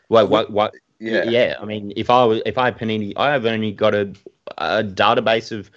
[0.09, 0.75] What what what?
[0.99, 1.25] Yeah.
[1.25, 1.55] yeah.
[1.61, 4.13] I mean, if I was if I had Panini, I have only got a
[4.59, 5.71] a database of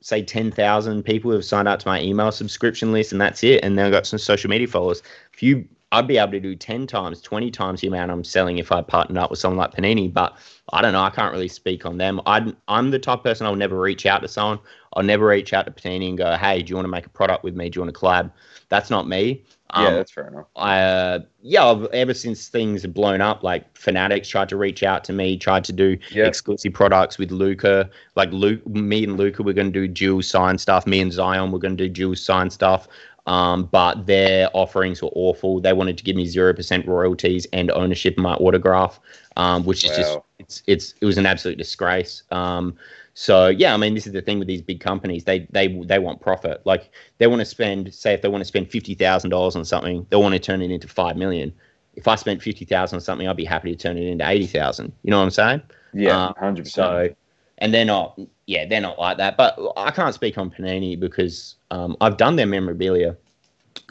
[0.00, 3.42] say ten thousand people who have signed up to my email subscription list, and that's
[3.42, 3.62] it.
[3.62, 5.02] And then I've got some social media followers.
[5.32, 8.58] If you, I'd be able to do ten times, twenty times the amount I'm selling
[8.58, 10.12] if I partnered up with someone like Panini.
[10.12, 10.36] But
[10.72, 11.02] I don't know.
[11.02, 12.20] I can't really speak on them.
[12.26, 14.58] I'm I'm the type of person I'll never reach out to someone.
[14.94, 17.10] I'll never reach out to Panini and go, "Hey, do you want to make a
[17.10, 17.68] product with me?
[17.68, 18.32] Do you want to collab?"
[18.68, 19.44] That's not me.
[19.72, 20.46] Yeah, Um, that's fair enough.
[20.56, 25.04] I uh, yeah, ever since things have blown up, like Fanatics tried to reach out
[25.04, 26.26] to me, tried to do Yeah.
[26.26, 27.88] exclusive products with Luka.
[28.14, 30.86] Like Luke, me and Luka, we're going to do dual sign stuff.
[30.86, 32.86] Me and Zion, we're going to do dual sign stuff.
[33.26, 35.58] Um, but their offerings were awful.
[35.58, 39.00] They wanted to give me zero percent royalties and ownership of my autograph,
[39.36, 40.24] um, which is just Wow.
[40.38, 42.22] it's it's it was an absolute disgrace.
[42.30, 42.76] Um,
[43.14, 45.24] so yeah, I mean, this is the thing with these big companies.
[45.24, 46.60] They they they want profit.
[46.64, 49.64] Like they want to spend, say, if they want to spend fifty thousand dollars on
[49.64, 51.52] something, they want to turn it into five million.
[51.94, 54.48] If I spent fifty thousand on something, I'd be happy to turn it into eighty
[54.48, 54.92] thousand.
[55.04, 55.62] You know what I'm saying?
[55.92, 56.74] Yeah, Um, hundred percent.
[57.10, 57.14] So,
[57.58, 59.36] and they're not, yeah, they're not like that.
[59.36, 63.16] But I can't speak on Panini because um, I've done their memorabilia.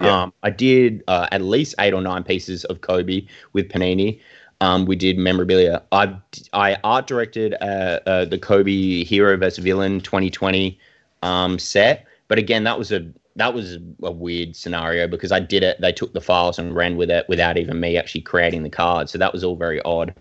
[0.01, 0.23] Yeah.
[0.23, 4.19] Um, I did uh, at least eight or nine pieces of Kobe with Panini.
[4.61, 5.81] Um, we did memorabilia.
[5.91, 6.15] I
[6.53, 10.79] I art directed uh, uh, the Kobe Hero vs Villain 2020
[11.21, 15.63] um, set, but again, that was a that was a weird scenario because I did
[15.63, 15.81] it.
[15.81, 19.09] They took the files and ran with it without even me actually creating the card.
[19.09, 20.13] So that was all very odd.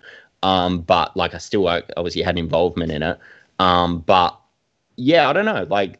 [0.43, 3.19] Um, but like I still obviously had involvement in it.
[3.59, 4.39] Um, but
[4.97, 5.67] yeah, I don't know.
[5.69, 5.99] Like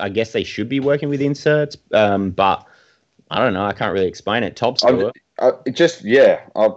[0.00, 2.66] I guess they should be working with inserts, um, but
[3.30, 3.64] I don't know.
[3.64, 4.56] I can't really explain it.
[4.56, 5.14] Topps do I'm- it.
[5.66, 6.70] It just yeah, I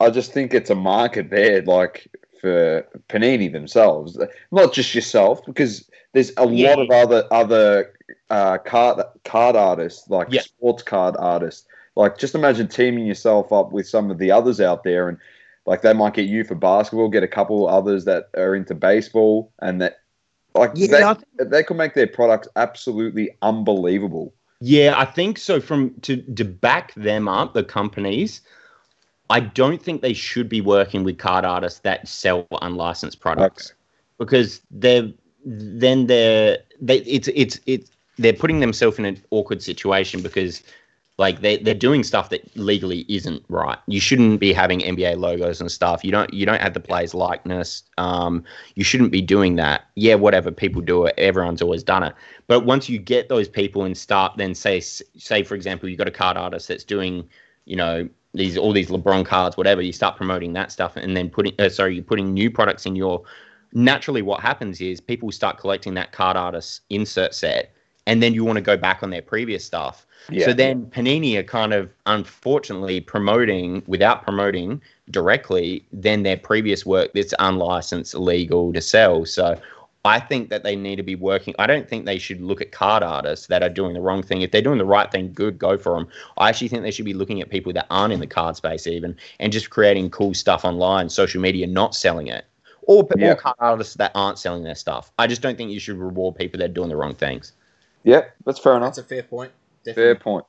[0.00, 2.08] I just think it's a market there, like
[2.40, 4.18] for Panini themselves,
[4.52, 6.74] not just yourself, because there's a Yeah.
[6.74, 7.92] lot of other other
[8.30, 10.42] uh, card card artists, like Yeah.
[10.42, 11.66] sports card artists.
[11.96, 15.18] Like just imagine teaming yourself up with some of the others out there, and
[15.66, 19.52] like they might get you for basketball, get a couple others that are into baseball,
[19.60, 19.98] and that
[20.54, 24.32] like Yeah, they, they could make their products absolutely unbelievable.
[24.60, 25.60] Yeah, I think so.
[25.60, 28.40] From to to back them up, the companies,
[29.30, 33.74] I don't think they should be working with card artists that sell unlicensed products
[34.18, 35.10] because they're
[35.44, 40.62] then they're they it's it's it's they're putting themselves in an awkward situation because
[41.18, 43.78] like they they're doing stuff that legally isn't right.
[43.86, 46.04] You shouldn't be having NBA logos and stuff.
[46.04, 47.82] You don't you don't have the player's likeness.
[47.98, 48.44] Um,
[48.76, 49.86] you shouldn't be doing that.
[49.96, 51.14] Yeah, whatever people do it.
[51.18, 52.14] Everyone's always done it.
[52.46, 56.08] But once you get those people and start, then say say for example, you've got
[56.08, 57.28] a card artist that's doing,
[57.64, 59.82] you know, these all these LeBron cards, whatever.
[59.82, 62.96] You start promoting that stuff, and then putting uh, sorry, you're putting new products in
[62.96, 63.22] your.
[63.74, 67.72] Naturally, what happens is people start collecting that card artist insert set,
[68.06, 70.06] and then you want to go back on their previous stuff.
[70.30, 70.46] Yeah.
[70.46, 77.12] So then Panini are kind of unfortunately promoting without promoting directly then their previous work
[77.14, 79.24] that's unlicensed, illegal to sell.
[79.24, 79.58] So
[80.04, 81.54] I think that they need to be working.
[81.58, 84.42] I don't think they should look at card artists that are doing the wrong thing.
[84.42, 86.08] If they're doing the right thing, good, go for them.
[86.36, 88.86] I actually think they should be looking at people that aren't in the card space
[88.86, 92.44] even and just creating cool stuff online, social media, not selling it.
[92.82, 93.32] Or, Yeah.
[93.32, 95.10] or card artists that aren't selling their stuff.
[95.18, 97.52] I just don't think you should reward people that are doing the wrong things.
[98.04, 98.94] yeah, that's fair enough.
[98.94, 99.52] That's a fair point.
[99.94, 100.44] Fair point.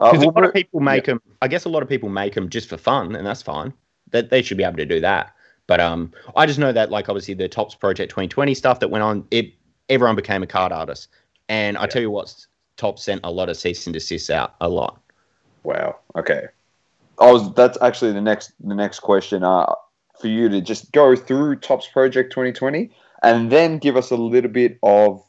[0.00, 1.20] Uh, Because we'll a lot of people make them.
[1.42, 3.72] I guess a lot of people make them just for fun, and that's fine.
[4.10, 5.34] That they should be able to do that.
[5.66, 9.02] But um, I just know that like obviously the Topps Project 2020 stuff that went
[9.02, 9.52] on, it
[9.88, 11.08] everyone became a card artist,
[11.48, 12.34] and I tell you what,
[12.76, 15.00] Topps sent a lot of cease and desist out, a lot.
[15.64, 15.96] Wow.
[16.14, 16.46] Okay.
[17.18, 17.52] I was.
[17.54, 18.52] That's actually the next.
[18.60, 19.42] The next question.
[19.42, 19.66] Uh,
[20.20, 22.90] for you to just go through Topps Project 2020
[23.22, 25.22] and then give us a little bit of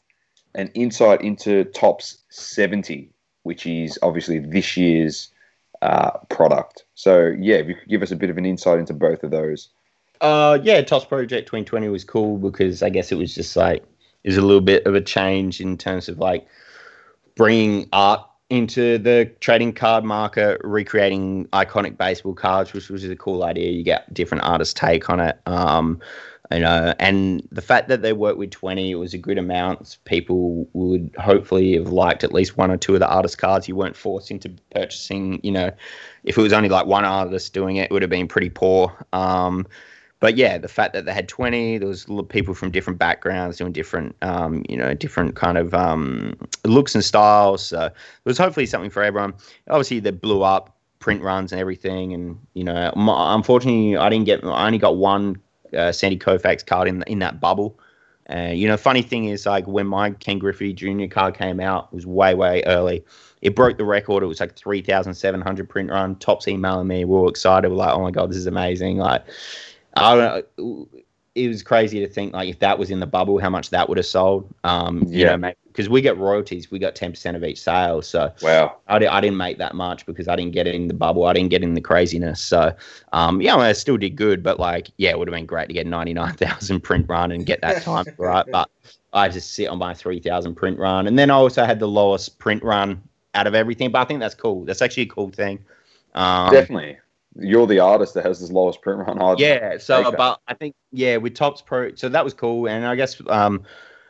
[0.54, 3.10] an insight into Topps 70,
[3.42, 5.30] which is obviously this year's
[5.82, 6.84] uh, product.
[6.94, 9.30] So yeah, if you could give us a bit of an insight into both of
[9.30, 9.68] those.
[10.20, 13.84] Uh, yeah, Topps Project 2020 was cool because I guess it was just like
[14.28, 16.46] was a little bit of a change in terms of like
[17.34, 23.44] bringing art into the trading card market, recreating iconic baseball cards, which was a cool
[23.44, 23.70] idea.
[23.70, 25.38] You get different artists' take on it.
[25.46, 26.00] Um,
[26.50, 29.98] you know, and the fact that they worked with 20, it was a good amount.
[30.06, 33.68] People would hopefully have liked at least one or two of the artist cards.
[33.68, 35.70] You weren't forced into purchasing, you know,
[36.24, 39.06] if it was only like one artist doing it, it would have been pretty poor.
[39.12, 39.66] Um,
[40.20, 43.72] but yeah, the fact that they had 20, there was people from different backgrounds doing
[43.72, 47.64] different, um, you know, different kind of um, looks and styles.
[47.66, 49.34] So it was hopefully something for everyone.
[49.70, 52.12] Obviously, they blew up print runs and everything.
[52.12, 55.40] And, you know, unfortunately, I didn't get, I only got one
[55.76, 57.78] uh, Sandy Koufax card in in that bubble.
[58.26, 61.06] And you know, funny thing is, like when my Ken Griffey Jr.
[61.10, 63.04] card came out, it was way way early.
[63.40, 64.22] It broke the record.
[64.22, 66.16] It was like three thousand seven hundred print run.
[66.16, 67.04] Topps emailing me.
[67.04, 67.70] We were excited.
[67.70, 68.98] We're like, oh my god, this is amazing.
[68.98, 69.24] Like,
[70.02, 70.88] I don't know.
[71.34, 73.88] It was crazy to think like if that was in the bubble, how much that
[73.88, 74.52] would have sold.
[74.64, 75.36] Um, you Yeah.
[75.36, 78.02] know, because we get royalties, we got ten percent of each sale.
[78.02, 78.78] So Wow.
[78.88, 81.26] I, di- I didn't make that much because I didn't get in the bubble.
[81.26, 82.40] I didn't get in the craziness.
[82.40, 82.74] So,
[83.12, 85.74] um, yeah, I still did good, but like, yeah, it would have been great to
[85.74, 88.46] get 99,000 print run and get that time right.
[88.50, 88.68] But
[89.12, 91.06] I just sit on my 3,000 print run.
[91.06, 93.00] And then I also had the lowest print run
[93.34, 93.92] out of everything.
[93.92, 94.64] But I think that's cool.
[94.64, 95.64] That's actually a cool thing.
[96.14, 96.98] Um, Definitely.
[97.38, 99.20] You're the artist that has this lowest print run.
[99.22, 99.78] I'd yeah.
[99.78, 103.20] So, but I think yeah, with Topps Pro, so that was cool, and I guess
[103.28, 103.62] um,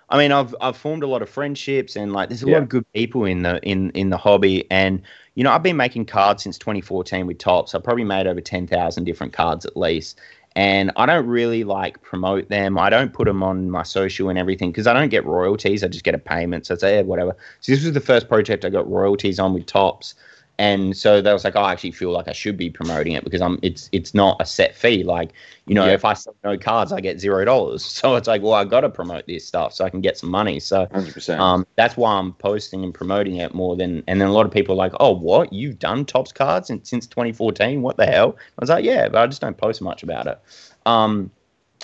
[0.08, 2.54] I mean, I've I've formed a lot of friendships, and like, there's a Yeah.
[2.54, 5.02] lot of good people in the in in the hobby, and
[5.34, 7.74] you know, I've been making cards since 2014 with Topps.
[7.74, 10.18] I've probably made over 10,000 different cards at least.
[10.56, 12.78] And I don't really like promote them.
[12.78, 15.84] I don't put them on my social and everything because I don't get royalties.
[15.84, 16.66] I just get a payment.
[16.66, 17.36] So it's yeah, whatever.
[17.60, 20.14] So this was the first project I got royalties on with Topps
[20.60, 23.22] and so they was like, oh, I actually feel like I should be promoting it
[23.22, 25.04] because I'm it's it's not a set fee.
[25.04, 25.30] Like,
[25.66, 25.92] you know, Yeah.
[25.92, 27.84] if I sell no cards, I get zero dollars.
[27.98, 30.30] So it's like, well, I got to promote this stuff so I can get some
[30.30, 30.58] money.
[30.58, 31.38] So 100%.
[31.38, 34.02] um, that's why I'm posting and promoting it more than.
[34.08, 35.52] And then a lot of people are like, oh, what?
[35.52, 37.80] You've done Topps cards since, since 2014?
[37.82, 38.36] What the hell?
[38.38, 40.40] I was like, yeah, but I just don't post much about it.
[40.86, 41.30] Um,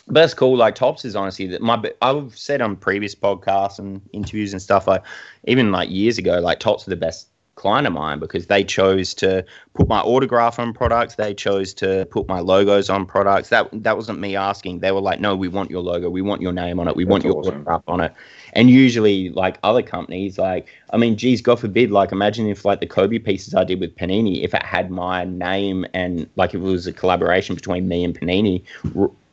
[0.06, 0.56] but that's cool.
[0.56, 4.86] Like Topps is honestly that my I've said on previous podcasts and interviews and stuff.
[4.86, 5.02] Like
[5.46, 9.14] even like years ago, like Topps are the best client of mine because they chose
[9.14, 11.14] to put my autograph on products.
[11.14, 13.48] They chose to put my logos on products.
[13.48, 14.80] That that wasn't me asking.
[14.80, 16.10] They were like, no, we want your logo.
[16.10, 16.96] We want your name on it.
[16.96, 17.54] We want your awesome.
[17.54, 18.12] autograph on it.
[18.54, 22.80] And usually, like other companies, like I mean, geez, God forbid, like imagine if like
[22.80, 26.60] the Kobe pieces I did with Panini, if it had my name and like if
[26.60, 28.62] it was a collaboration between me and Panini,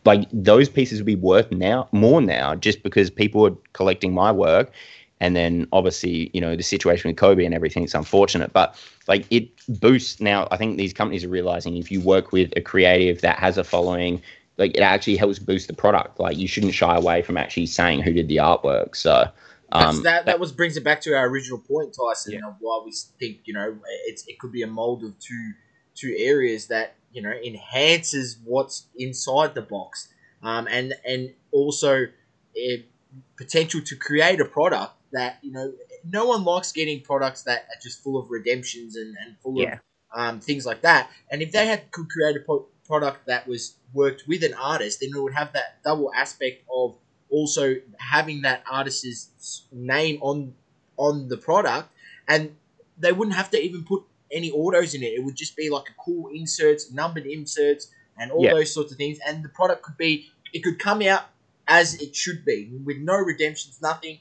[0.05, 4.31] like those pieces would be worth now more now just because people are collecting my
[4.31, 4.71] work.
[5.21, 8.75] And then obviously, you know, the situation with Kobe and everything, it's unfortunate, but
[9.07, 10.47] like it boosts now.
[10.49, 13.63] I think these companies are realizing if you work with a creative that has a
[13.63, 14.19] following,
[14.57, 16.19] like it actually helps boost the product.
[16.19, 18.95] Like you shouldn't shy away from actually saying who did the artwork.
[18.95, 19.29] So,
[19.71, 22.47] um, that that was brings it back to our original point, Tyson, Yeah.
[22.47, 25.51] of why we think you know it's it could be a mold of two
[25.93, 32.07] two areas that you know enhances what's inside the box, um, and and also
[32.55, 32.85] it,
[33.37, 37.79] potential to create a product that you know no one likes getting products that are
[37.81, 39.73] just full of redemptions and, and full Yeah.
[39.75, 39.79] of
[40.13, 41.09] um, things like that.
[41.31, 44.99] And if they had could create a pro- product that was worked with an artist,
[45.01, 46.95] then it would have that double aspect of
[47.29, 50.53] also having that artist's name on
[50.97, 51.89] on the product,
[52.27, 52.55] and
[52.97, 55.07] they wouldn't have to even put any autos in it.
[55.13, 58.53] It would just be like a cool inserts, numbered inserts, and all Yeah.
[58.53, 59.17] those sorts of things.
[59.25, 61.23] And the product could be it could come out
[61.67, 64.19] as it should be with no redemptions, nothing.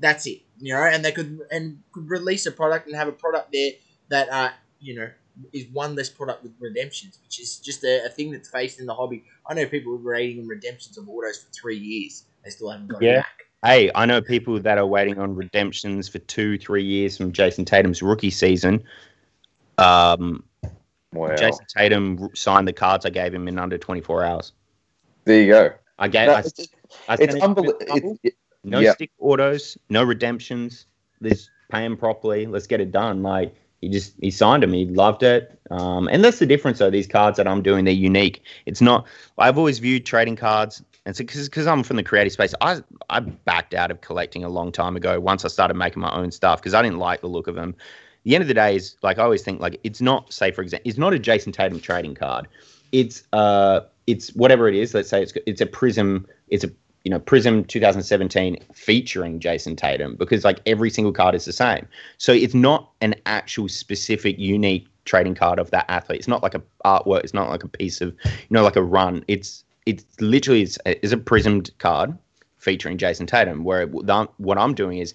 [0.00, 0.82] That's it, you know.
[0.82, 3.72] And they could and could release a product and have a product there
[4.08, 5.10] that uh you know
[5.52, 8.86] is one less product with redemptions, which is just a, a thing that's faced in
[8.86, 9.24] the hobby.
[9.48, 12.24] I know people were waiting on redemptions of autos for three years.
[12.44, 13.16] They still haven't got it Yeah.
[13.20, 13.44] back.
[13.64, 17.66] Hey, I know people that are waiting on redemptions for two, three years from Jayson
[17.66, 18.82] Tatum's rookie season.
[19.76, 20.44] Um,
[21.12, 21.28] wow.
[21.36, 24.52] Jayson Tatum signed the cards I gave him in under 24 hours.
[25.26, 25.72] There you go.
[25.98, 26.28] I gave.
[26.28, 26.68] No, I, it's
[27.08, 27.82] I it's sent it to him with unbelievable.
[27.82, 28.18] a couple.
[28.64, 28.92] No yeah.
[28.92, 30.86] stick autos, no redemptions.
[31.20, 32.46] Let's pay him properly.
[32.46, 33.22] Let's get it done.
[33.22, 34.72] Like he just he signed him.
[34.72, 35.58] He loved it.
[35.70, 36.90] Um, and that's the difference though.
[36.90, 38.42] These cards that I'm doing, they're unique.
[38.66, 39.06] It's not.
[39.38, 43.20] I've always viewed trading cards, and so because I'm from the creative space, I I
[43.20, 45.18] backed out of collecting a long time ago.
[45.18, 47.74] Once I started making my own stuff because I didn't like the look of them.
[48.24, 50.60] The end of the day is like I always think like it's not say for
[50.60, 52.48] example it's not a Jayson Tatum trading card.
[52.92, 54.92] It's uh it's whatever it is.
[54.92, 56.26] Let's say it's it's a Prizm.
[56.48, 56.70] It's a
[57.04, 61.86] you know Prizm 2017 featuring Jayson Tatum because like every single card is the same.
[62.18, 66.18] So it's not an actual specific unique trading card of that athlete.
[66.18, 67.24] It's not like a artwork.
[67.24, 69.24] It's not like a piece of you know like a run.
[69.28, 72.16] It's it's literally it's a prismed card
[72.58, 73.64] featuring Jayson Tatum.
[73.64, 75.14] Where it, what I'm doing is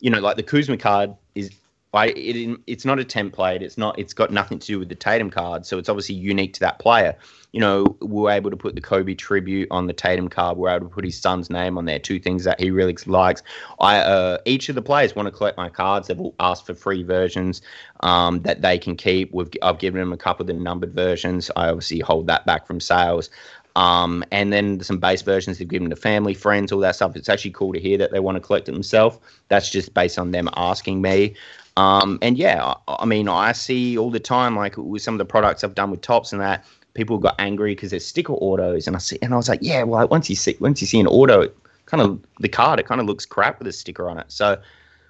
[0.00, 1.50] you know like the Kuzma card is.
[1.94, 3.62] It, it's not a template.
[3.62, 3.98] It's not.
[3.98, 5.64] It's got nothing to do with the Tatum card.
[5.64, 7.16] So it's obviously unique to that player
[7.56, 10.58] you know, we were able to put the Kobe tribute on the Tatum card.
[10.58, 11.98] We are able to put his son's name on there.
[11.98, 13.42] Two things that he really likes.
[13.80, 16.08] I uh, each of the players want to collect my cards.
[16.08, 17.62] They've all asked for free versions
[18.00, 19.32] um, that they can keep.
[19.32, 21.50] We've I've given them a couple of the numbered versions.
[21.56, 23.30] I obviously hold that back from sales.
[23.74, 27.16] Um, and then some base versions they've given to family, friends, all that stuff.
[27.16, 29.18] It's actually cool to hear that they want to collect it themselves.
[29.48, 31.36] That's just based on them asking me.
[31.76, 35.18] Um, and yeah, I, I mean, I see all the time, like with some of
[35.18, 36.64] the products I've done with Topps and that,
[36.94, 39.82] people got angry because there's sticker autos, and I see, and I was like, yeah,
[39.82, 41.50] well, once you see once you see an auto,
[41.86, 42.78] kind of the card.
[42.78, 44.26] It kind of looks crap with a sticker on it.
[44.28, 44.60] So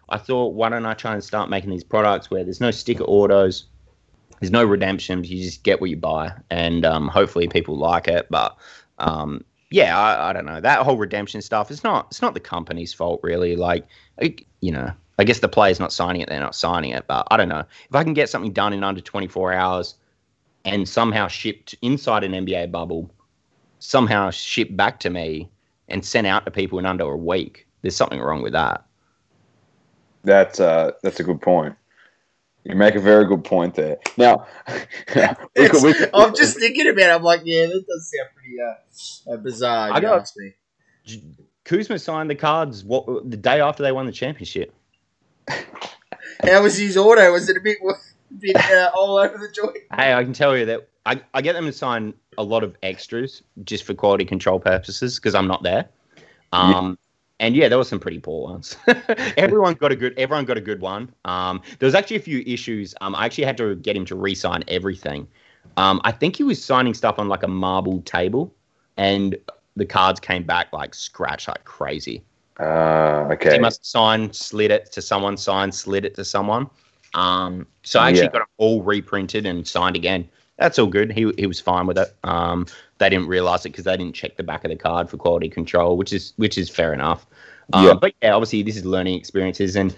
[0.08, 3.04] I thought, why don't I try and start making these products where there's no sticker
[3.04, 3.64] autos,
[4.40, 5.30] there's no redemptions.
[5.30, 8.26] You just get what you buy, and um, hopefully people like it.
[8.30, 8.56] But
[8.98, 11.70] um, yeah, I, I, don't know that whole redemption stuff.
[11.70, 13.56] It's not it's not the company's fault really.
[13.56, 13.86] Like
[14.60, 17.06] you know, I guess the player's not signing it, they're not signing it.
[17.06, 19.94] But I don't know if I can get something done in under 24 hours
[20.64, 23.10] and somehow shipped inside an NBA bubble,
[23.78, 25.48] somehow shipped back to me
[25.88, 27.66] and sent out to people in under a week.
[27.82, 28.84] There's something wrong with that.
[30.24, 31.76] That's uh, that's a good point.
[32.64, 33.98] You make a very good point there.
[34.16, 37.14] Now, we could, we could, I'm just thinking about it.
[37.14, 39.92] I'm like, yeah, that does sound pretty uh, uh bizarre.
[39.92, 40.52] I got, me.
[41.64, 44.74] Kuzma signed the cards what, the day after they won the championship.
[45.48, 47.32] How was his auto?
[47.32, 47.94] Was it a bit, a
[48.38, 49.78] bit uh, all over the joint?
[49.94, 52.76] Hey, I can tell you that I, I get them to sign a lot of
[52.82, 55.88] extras just for quality control purposes because I'm not there.
[56.52, 56.98] Um,
[57.38, 58.76] and yeah, there were some pretty poor ones.
[59.36, 60.18] everyone got a good.
[60.18, 61.12] Everyone got a good one.
[61.24, 62.94] Um, there was actually a few issues.
[63.00, 65.28] Um, I actually had to get him to re-sign everything.
[65.76, 68.54] Um, I think he was signing stuff on like a marble table,
[68.96, 69.36] and
[69.76, 72.22] the cards came back like scratched like crazy.
[72.58, 73.52] Uh, okay.
[73.52, 76.68] He must sign, slid it to someone, sign, slid it to someone.
[77.14, 78.32] Um, so I actually yeah.
[78.32, 80.28] got it all reprinted and signed again.
[80.58, 81.12] That's all good.
[81.12, 82.14] He he was fine with it.
[82.24, 82.66] Um,
[82.98, 85.48] they didn't realize it because they didn't check the back of the card for quality
[85.48, 87.26] control, which is which is fair enough.
[87.72, 87.94] Um, yeah.
[87.94, 89.94] But yeah, obviously this is learning experiences, and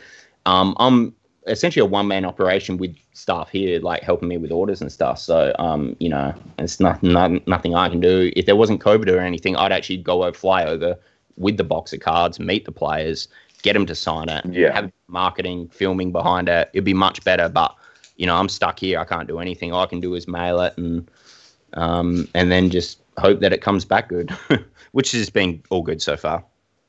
[0.47, 1.15] um, I'm
[1.47, 5.21] essentially a one man operation with staff here, like helping me with orders and stuff.
[5.21, 7.13] So um, you know, it's nothing
[7.47, 8.33] nothing I can do.
[8.35, 10.99] If there wasn't COVID or anything, I'd actually go over, fly over
[11.39, 13.29] with the box of cards, meet the players,
[13.63, 14.73] get them to sign it, yeah.
[14.73, 16.69] have marketing, filming behind it.
[16.73, 17.75] It'd be much better, but
[18.17, 18.99] you know, I'm stuck here.
[18.99, 19.73] I can't do anything.
[19.73, 21.11] All I can do is mail it and
[21.75, 24.31] um, and then just hope that it comes back good,
[24.93, 26.45] which has been all good so far.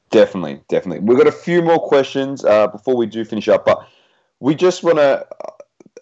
[0.09, 1.05] Definitely, definitely.
[1.05, 3.87] We've got a few more questions uh, before we do finish up, but
[4.39, 5.25] we just want to.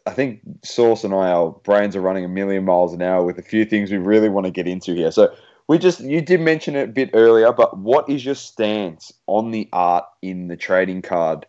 [0.05, 3.37] I think Source and I, our brains are running a million miles an hour with
[3.37, 5.11] a few things we really want to get into here.
[5.11, 5.35] So
[5.67, 9.51] we just, you did mention it a bit earlier, but what is your stance on
[9.51, 11.45] the art in the trading card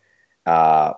[0.46, 0.92] uh,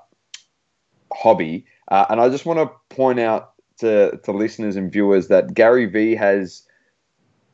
[1.13, 1.67] hobby?
[1.89, 5.87] Uh, and I just want to point out to, to listeners and viewers that Gary
[5.87, 6.63] Vee has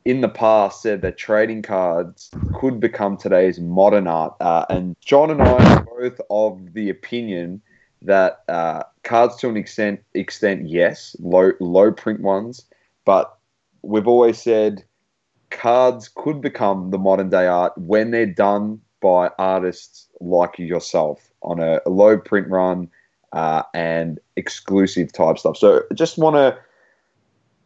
[0.05, 4.35] in the past said that trading cards could become today's modern art.
[4.39, 7.61] Uh, and John and I are both of the opinion
[8.03, 12.63] that uh, cards, to an extent, extent, yes, low low print ones,
[13.03, 13.37] but
[13.81, 14.85] we've always said
[15.49, 21.59] cards could become the modern day art when they're done by artists like yourself on
[21.59, 22.89] a, a low print run
[23.33, 25.57] uh, and exclusive type stuff.
[25.57, 26.57] So just want to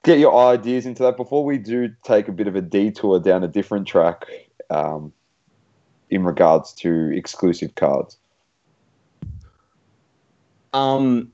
[0.03, 3.43] get your ideas into that before we do take a bit of a detour down
[3.43, 4.25] a different track
[4.69, 5.13] um,
[6.09, 8.17] in regards to exclusive cards.
[10.73, 11.31] Um,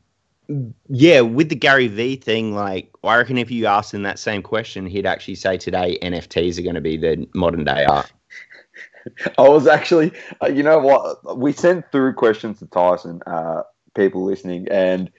[0.90, 4.42] yeah, with the Gary Vee thing, like I reckon if you asked him that same
[4.42, 8.12] question, he'd actually say today NFTs are going to be the modern day art.
[9.38, 11.38] I was actually, uh, you know what?
[11.38, 13.64] We sent through questions to Tyson, uh,
[13.96, 15.12] people listening, and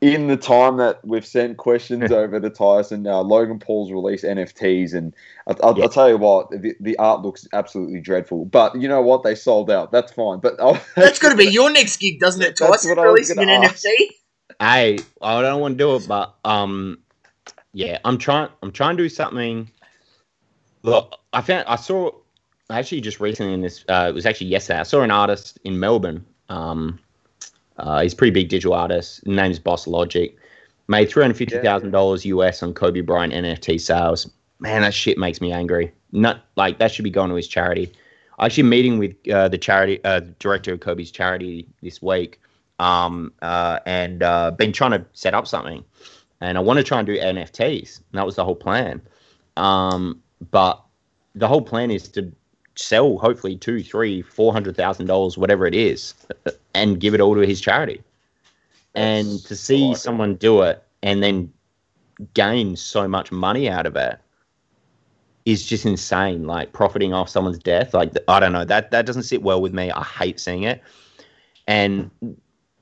[0.00, 4.94] in the time that we've sent questions over to Tyson, uh, Logan Paul's released NFTs,
[4.94, 5.14] and
[5.46, 5.86] I, will yeah.
[5.88, 8.44] tell you what, the, the, art looks absolutely dreadful.
[8.44, 9.22] But you know what?
[9.22, 9.92] They sold out.
[9.92, 10.40] That's fine.
[10.40, 12.98] But oh, that's got to be your next gig, doesn't it, Tyson?
[12.98, 13.84] Releasing an ask.
[13.84, 13.90] NFT.
[14.60, 16.98] Hey, I don't want to do it, but um,
[17.72, 18.48] yeah, I'm trying.
[18.62, 19.70] I'm trying to do something.
[20.82, 22.10] Look, I found I saw
[22.70, 23.84] actually just recently in this.
[23.88, 24.80] Uh, it was actually yesterday.
[24.80, 26.24] I saw an artist in Melbourne.
[26.48, 26.98] Um,
[27.76, 29.22] uh, he's a pretty big digital artist.
[29.24, 30.36] His name's Boss Logic.
[30.88, 34.30] Made three hundred fifty thousand dollars US on Kobe Bryant NFT sales.
[34.60, 35.92] Man, that shit makes me angry.
[36.12, 37.92] Not like that should be going to his charity.
[38.38, 42.40] I actually meeting with uh, the charity uh, director of Kobe's charity this week,
[42.78, 45.84] um, uh, and uh, been trying to set up something.
[46.40, 47.98] And I want to try and do NFTs.
[47.98, 49.00] And that was the whole plan.
[49.56, 50.82] Um, but
[51.34, 52.30] the whole plan is to
[52.76, 56.14] sell hopefully two, three, four hundred thousand dollars, whatever it is,
[56.74, 58.02] and give it all to his charity.
[58.94, 61.52] That's and to see like someone do it and then
[62.34, 64.18] gain so much money out of it
[65.44, 66.46] is just insane.
[66.46, 69.72] Like profiting off someone's death, like I don't know that that doesn't sit well with
[69.72, 69.90] me.
[69.90, 70.82] I hate seeing it,
[71.66, 72.10] and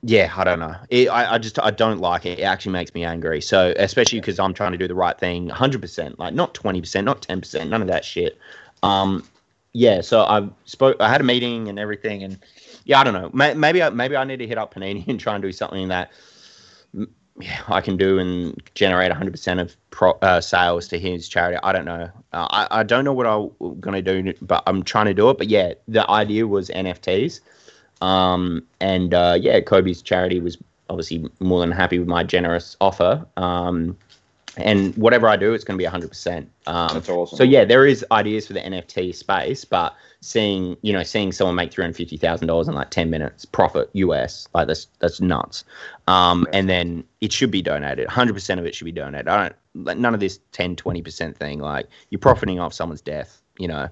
[0.07, 0.75] yeah, I don't know.
[0.89, 2.37] It, I, I just I don't like it.
[2.37, 3.41] It actually makes me angry.
[3.41, 6.79] So especially because I'm trying to do the right thing, hundred percent, like not twenty
[6.79, 8.37] percent, not ten percent, none of that shit.
[8.83, 9.27] Um,
[9.73, 10.97] yeah, so I spoke.
[10.99, 12.37] I had a meeting and everything, and
[12.83, 13.31] yeah, I don't know.
[13.33, 16.11] Maybe I, maybe I need to hit up Panini and try and do something that
[17.39, 21.57] yeah, I can do and generate 100% of pro, uh, sales to his charity.
[21.63, 22.09] I don't know.
[22.31, 25.29] Uh, I, I don't know what I'm going to do, but I'm trying to do
[25.29, 25.37] it.
[25.37, 27.41] But yeah, the idea was NFTs.
[28.01, 30.57] Um, and uh, yeah, Kobe's charity was
[30.89, 33.25] obviously more than happy with my generous offer.
[33.37, 33.97] Um,
[34.57, 36.45] and whatever I do, it's going to be 100%.
[36.67, 37.37] Um, That's awesome.
[37.37, 41.55] so yeah, there is ideas for the NFT space, but seeing you know seeing someone
[41.55, 45.21] make three hundred fifty thousand dollars in like ten minutes profit US like that's that's
[45.21, 45.63] nuts.
[46.07, 48.07] Um, and then it should be donated.
[48.07, 49.27] Hundred percent of it should be donated.
[49.27, 51.59] I don't like, none of this 10 20 percent thing.
[51.59, 53.41] Like you're profiting off someone's death.
[53.59, 53.89] You know,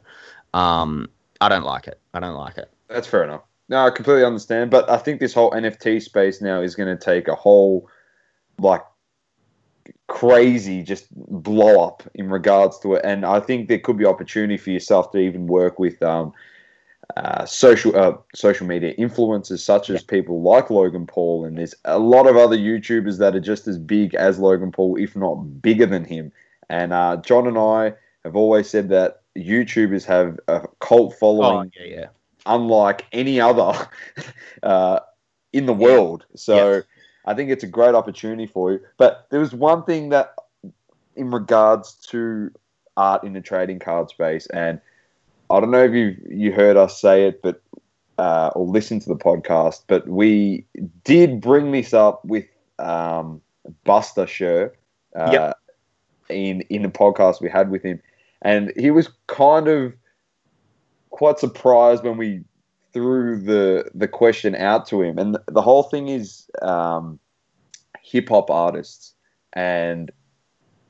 [0.53, 1.99] um, I don't like it.
[2.13, 2.71] I don't like it.
[2.87, 3.41] That's fair enough.
[3.69, 7.03] No, I completely understand, but I think this whole NFT space now is going to
[7.03, 7.89] take a whole
[8.59, 8.83] like
[10.07, 14.57] crazy just blow up in regards to it, and I think there could be opportunity
[14.57, 16.33] for yourself to even work with um,
[17.17, 21.99] uh, social uh, social media influencers such as people like Logan Paul, and there's a
[21.99, 25.85] lot of other YouTubers that are just as big as Logan Paul, if not bigger
[25.85, 26.31] than him.
[26.69, 27.93] And uh, John and I
[28.23, 32.07] have always said that YouTubers have a cult following Oh yeah, yeah.
[32.45, 33.73] Unlike any other
[34.63, 34.99] uh,
[35.53, 36.25] in the world.
[36.35, 36.81] So
[37.25, 38.79] I think it's a great opportunity for you.
[38.97, 40.33] But there was one thing that,
[41.15, 42.51] in regards to
[42.97, 44.79] art in the trading card space, and
[45.49, 47.61] I don't know if you you heard us say it, but
[48.17, 50.65] uh, or listen to the podcast, but we
[51.03, 52.45] did bring this up with
[52.79, 53.41] um,
[53.83, 54.73] Buster Sher
[55.15, 55.57] uh, Yep.
[56.29, 58.01] in in the podcast we had with him,
[58.41, 59.93] and he was kind of
[61.13, 62.43] quite surprised when we
[62.91, 65.17] threw the the question out to him.
[65.19, 67.19] And the, whole thing is um,
[68.01, 69.13] hip hop artists,
[69.53, 70.11] and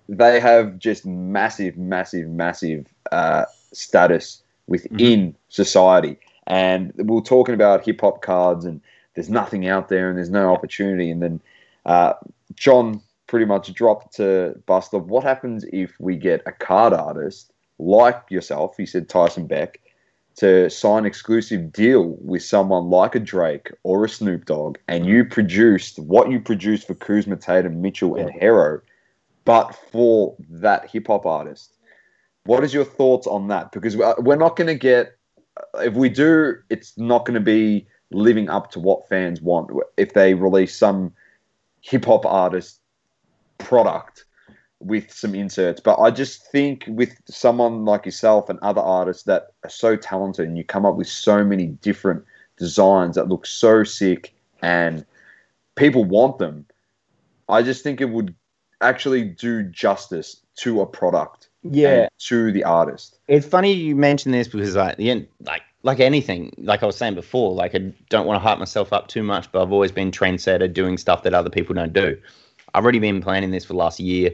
[0.08, 6.18] they have just massive, massive, massive uh, status within society.
[6.48, 8.80] And we are talking about hip hop cards, and
[9.16, 11.12] there's nothing out there, and there's no opportunity.
[11.12, 11.42] And then
[11.86, 12.14] uh,
[12.56, 15.00] John pretty much dropped to Buster.
[15.00, 18.78] What happens if we get a card artist like yourself?
[18.78, 19.80] He said Tyson Beck
[20.36, 25.26] to sign exclusive deal with someone like a Drake or a Snoop Dogg, and you
[25.26, 28.82] produced what you produced for Kuzma, Tatum, Mitchell, and Herro,
[29.46, 31.78] but for that hip hop artist.
[32.46, 33.72] What is your thoughts on that?
[33.72, 35.16] Because we're we're not going to get,
[35.58, 39.72] uh, if we do, it's not going to be living up to what fans want.
[39.98, 41.14] If they release some
[41.82, 42.80] hip hop artist
[43.60, 44.26] product
[44.86, 45.82] with some inserts.
[45.82, 50.48] But I just think with someone like yourself and other artists that are so talented
[50.48, 52.24] and you come up with so many different
[52.58, 55.06] designs that look so sick and
[55.76, 56.66] people want them,
[57.50, 58.36] I just think it would
[58.82, 63.20] actually do justice to a product and to the artist.
[63.28, 66.96] It's funny you mention this because like the end, like like anything, like I was
[66.96, 69.92] saying before, like I don't want to hype myself up too much, but I've always
[69.92, 72.18] been trendsetter doing stuff that other people don't do.
[72.74, 74.32] I've already been planning this for the last year.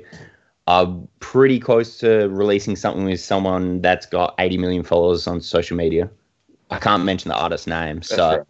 [0.70, 5.76] I'm pretty close to releasing something with someone that's got 80 million followers on social
[5.76, 6.10] media.
[6.70, 8.46] I can't mention the artist's name, That's so fair.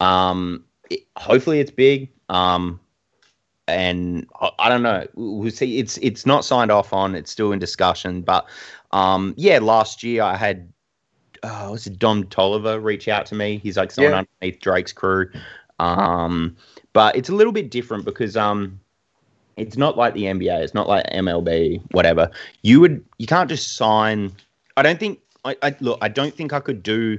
[0.00, 2.10] um, it, hopefully it's big.
[2.28, 2.80] Um,
[3.68, 5.06] and I, I don't know.
[5.14, 5.78] We'll see.
[5.78, 7.14] It's it's not signed off on.
[7.14, 8.22] It's still in discussion.
[8.22, 8.48] But
[8.90, 10.72] um, yeah, last year I had
[11.44, 13.58] uh, was it Don Toliver reach out to me.
[13.62, 14.24] He's like someone Yeah.
[14.42, 15.30] underneath Drake's crew.
[15.78, 16.56] Um,
[16.92, 18.80] but it's a little bit different because um,
[19.56, 20.62] it's not like the NBA.
[20.62, 21.82] It's not like MLB.
[21.92, 22.30] Whatever.
[22.62, 24.32] You would you can't just sign.
[24.76, 25.20] I don't think.
[25.44, 25.98] I, I look.
[26.02, 27.18] I don't think I could do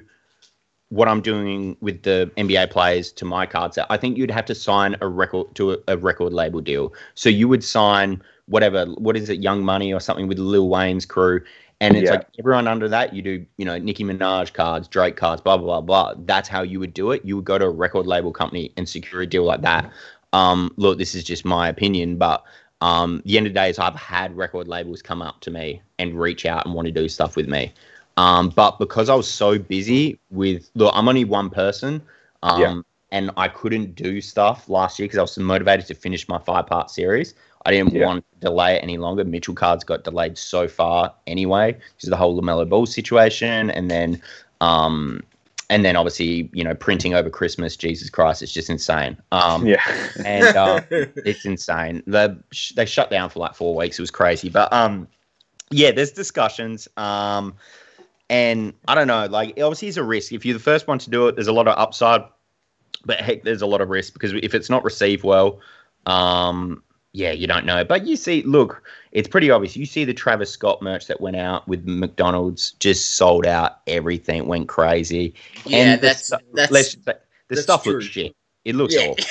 [0.90, 3.88] what I'm doing with the NBA players to my card set.
[3.90, 6.94] I think you'd have to sign a record to a, a record label deal.
[7.16, 11.06] So you would sign whatever, what is it, Young Money or something with Lil Wayne's
[11.06, 11.42] crew.
[11.80, 12.18] And it's Yeah.
[12.18, 15.80] like everyone under that, you do, you know, Nicki Minaj cards, Drake cards, blah, blah,
[15.80, 16.24] blah, blah.
[16.26, 17.24] That's how you would do it.
[17.24, 19.90] You would go to a record label company and secure a deal like that.
[20.34, 22.44] Um, look, this is just my opinion, but
[22.82, 25.82] um, the end of the day is I've had record labels come up to me
[26.00, 27.74] and reach out and want to do stuff with me.
[28.18, 32.02] Um, but because I was so busy with, look, I'm only one person.
[32.44, 32.82] Um, Yeah.
[33.14, 36.38] And I couldn't do stuff last year because I was so motivated to finish my
[36.38, 37.34] five part series.
[37.66, 38.06] I didn't Yeah.
[38.06, 39.26] want to delay it any longer.
[39.26, 43.92] Mitchell cards got delayed so far anyway, because of the whole LaMelo Ball situation, and
[43.92, 44.22] then,
[44.62, 45.22] um,
[45.72, 47.76] and then obviously you know printing over Christmas.
[47.76, 49.18] Jesus Christ, it's just insane.
[49.32, 49.82] Um, Yeah.
[50.26, 52.04] and um, it's insane.
[52.06, 52.38] The
[52.76, 53.98] they shut down for like four weeks.
[53.98, 55.08] It was crazy, but um,
[55.72, 56.90] yeah, there's discussions.
[56.98, 57.56] Um,
[58.30, 60.34] and I don't know, like obviously it's a risk.
[60.34, 62.24] If you're the first one to do it, there's a lot of upside,
[63.06, 65.62] but heck, there's a lot of risk because if it's not received well,
[66.06, 66.84] um,
[67.14, 67.84] yeah, you don't know.
[67.84, 69.76] But you see, look, it's pretty obvious.
[69.76, 73.80] You see the Travis Scott merch that went out with McDonald's just sold out.
[73.88, 75.34] Everything went crazy.
[75.66, 77.14] yeah, And that's stu- that's Let's just say,
[77.50, 77.94] the stuff true.
[77.94, 78.36] looks shit.
[78.64, 79.08] It looks yeah.
[79.08, 79.26] awful.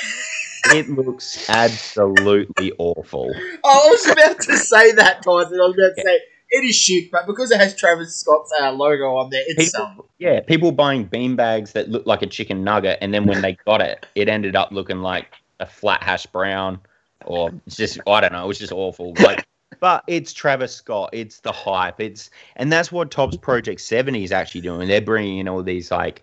[0.76, 3.32] it looks absolutely awful.
[3.64, 5.60] I was about to say that, Tyson.
[5.60, 6.20] I was about to say
[6.50, 9.86] it is shit, but because it has Travis Scott's uh, logo on there, it's People,
[9.86, 13.56] um, yeah, people buying beanbags that look like a chicken nugget, and then when they
[13.64, 16.80] got it, it ended up looking like a flat hash brown,
[17.24, 18.44] or it's just I don't know.
[18.44, 19.14] It was just awful.
[19.20, 19.46] Like,
[19.80, 21.10] but it's Travis Scott.
[21.12, 22.00] It's the hype.
[22.00, 24.88] It's and that's what Topps Project Seventy is actually doing.
[24.88, 26.22] They're bringing in all these like.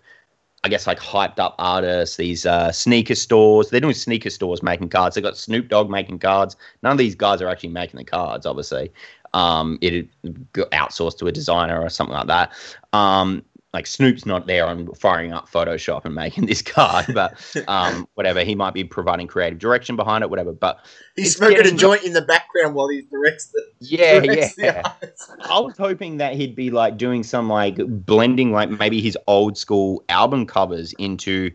[0.64, 3.70] I guess like hyped up artists, these uh, sneaker stores.
[3.70, 5.14] They're doing sneaker stores making cards.
[5.14, 6.56] They got Snoop Dogg making cards.
[6.82, 8.90] None of these guys are actually making the cards, obviously.
[9.34, 12.52] Um, it outsourced to a designer or something like that.
[12.92, 13.44] Um,
[13.74, 17.38] like Snoop's not there on firing up Photoshop and making this card, but
[17.68, 18.42] um, whatever.
[18.42, 20.52] He might be providing creative direction behind it, whatever.
[20.52, 20.84] But
[21.16, 23.62] he's smoking a joint in the background while he directs the.
[23.80, 24.82] yeah, directs yeah.
[24.84, 25.30] artist.
[25.50, 29.58] I was hoping that he'd be like doing some like blending, like maybe his old
[29.58, 31.50] school album covers into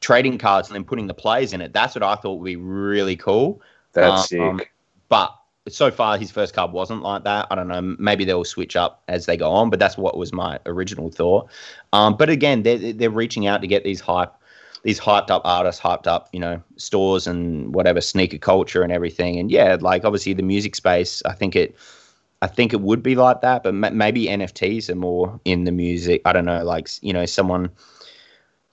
[0.00, 1.72] trading cards and then putting the plays in it.
[1.72, 3.60] That's what I thought would be really cool.
[3.92, 4.72] That's Um, sick.
[5.08, 5.34] But
[5.68, 7.46] so far, his first card wasn't like that.
[7.50, 7.80] I don't know.
[7.98, 11.48] Maybe they'll switch up as they go on, but that's what was my original thought.
[11.92, 14.32] Um, but again, they're they're reaching out to get these hype,
[14.82, 19.38] these hyped up artists, hyped up, you know, stores and whatever sneaker culture and everything.
[19.38, 21.76] And yeah, like obviously the music space, I think it.
[22.40, 25.72] I think it would be like that, but ma- maybe NFTs are more in the
[25.72, 26.22] music.
[26.24, 27.68] I don't know, like you know, someone,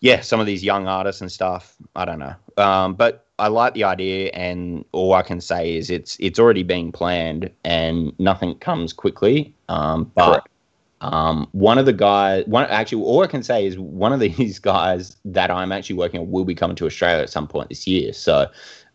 [0.01, 1.75] yeah, some of these young artists and stuff.
[1.95, 5.89] I don't know, um, but I like the idea, and all I can say is
[5.89, 9.53] it's it's already being planned, and nothing comes quickly.
[9.67, 10.47] Um, but
[11.01, 14.59] um, one of the guys, one actually, all I can say is one of these
[14.59, 17.85] guys that I'm actually working on will be coming to Australia at some point this
[17.85, 18.13] year.
[18.13, 18.47] So,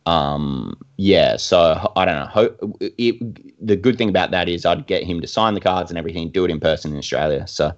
[0.07, 2.27] um, yeah, so I don't know.
[2.27, 5.91] Ho- it, the good thing about that is I'd get him to sign the cards
[5.91, 7.47] and everything, do it in person in Australia.
[7.47, 7.73] So,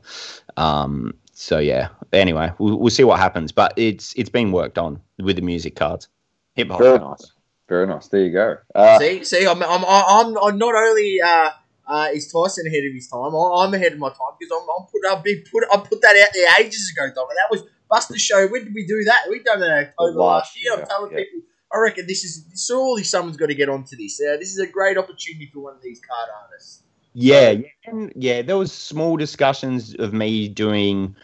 [0.57, 1.89] um, so yeah.
[2.13, 5.75] Anyway, we'll, we'll see what happens, but it's it's been worked on with the music
[5.75, 6.09] cards.
[6.55, 6.80] Hip hop.
[6.80, 7.32] Very nice.
[7.68, 8.09] Very nice.
[8.09, 8.57] There you go.
[8.74, 11.50] Uh, see, see, I'm, I'm, I'm, I'm not only uh,
[11.86, 13.34] uh, is Tyson ahead of his time.
[13.34, 16.03] I- I'm ahead of my time because I'm, I'm put, I've been put, I put
[16.03, 17.28] that out there ages ago, Dom.
[17.30, 18.46] And that was Buster Show.
[18.48, 19.26] When did we do that?
[19.30, 20.72] We done that in October last, Last year.
[20.74, 21.18] I'm telling yeah.
[21.18, 21.40] people.
[21.74, 24.20] I reckon this is surely someone's got to get onto this.
[24.20, 26.82] Uh, this is a great opportunity for one of these card artists.
[27.14, 28.42] Yeah, yeah, and yeah.
[28.42, 31.16] There was small discussions of me doing,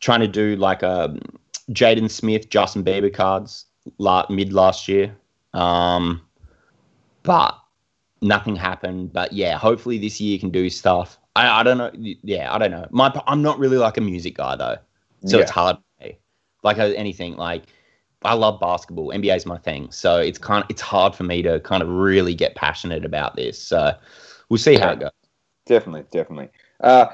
[0.00, 1.16] trying to do like a
[1.72, 3.66] Jaden Smith, Justin Bieber cards
[3.98, 5.14] la- mid last year,
[5.54, 6.20] um,
[7.22, 7.58] but
[8.20, 9.12] nothing happened.
[9.12, 11.18] But yeah, hopefully this year can do stuff.
[11.36, 11.90] I, I don't know.
[11.94, 12.86] Yeah, I don't know.
[12.90, 14.76] My I'm not really like a music guy though,
[15.26, 15.42] so Yeah.
[15.42, 15.76] it's hard.
[16.64, 17.64] Like uh, anything, like
[18.24, 19.08] I love basketball.
[19.08, 20.62] NBA is my thing, so it's kind.
[20.62, 23.60] of, It's hard for me to kind of really get passionate about this.
[23.60, 23.92] So
[24.48, 25.10] we'll see how it goes.
[25.66, 26.50] Definitely, definitely.
[26.80, 27.06] Uh,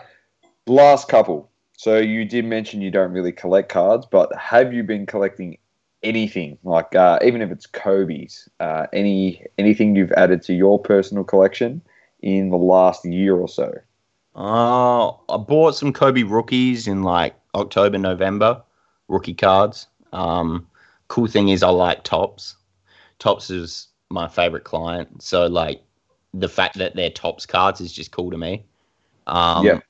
[0.66, 1.51] last couple.
[1.79, 5.57] So you did mention you don't really collect cards, but have you been collecting
[6.03, 8.49] anything like uh, even if it's Kobe's?
[8.61, 11.82] Uh, any anything you've added to your personal collection
[12.22, 13.72] in the last year or so?
[14.34, 18.62] Uh, I bought some Kobe rookies in like October, November,
[19.09, 19.88] rookie cards.
[20.12, 20.66] Um,
[21.09, 22.57] cool thing is I like Topps.
[23.18, 25.82] Topps is my favorite client, so like
[26.34, 28.64] the fact that they're Topps cards is just cool to me.
[29.26, 29.80] Um, Yeah.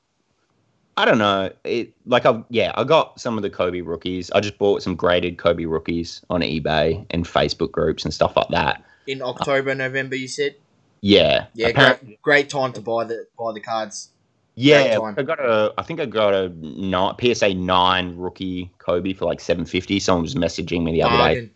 [0.99, 1.51] I don't know.
[1.63, 4.31] It like I yeah, I got some of the Kobe rookies.
[4.33, 8.49] I just bought some graded Kobe rookies on eBay and Facebook groups and stuff like
[8.49, 8.83] that.
[9.07, 10.57] In October, November, you said.
[11.01, 14.11] Yeah, Yeah, great, great time to buy the buy the cards.
[14.57, 14.99] Yeah.
[15.17, 15.73] I got a.
[15.79, 20.01] I think I got a nine, PSA nine rookie Kobe for like seven fifty.
[20.01, 21.51] Someone was messaging me the other day.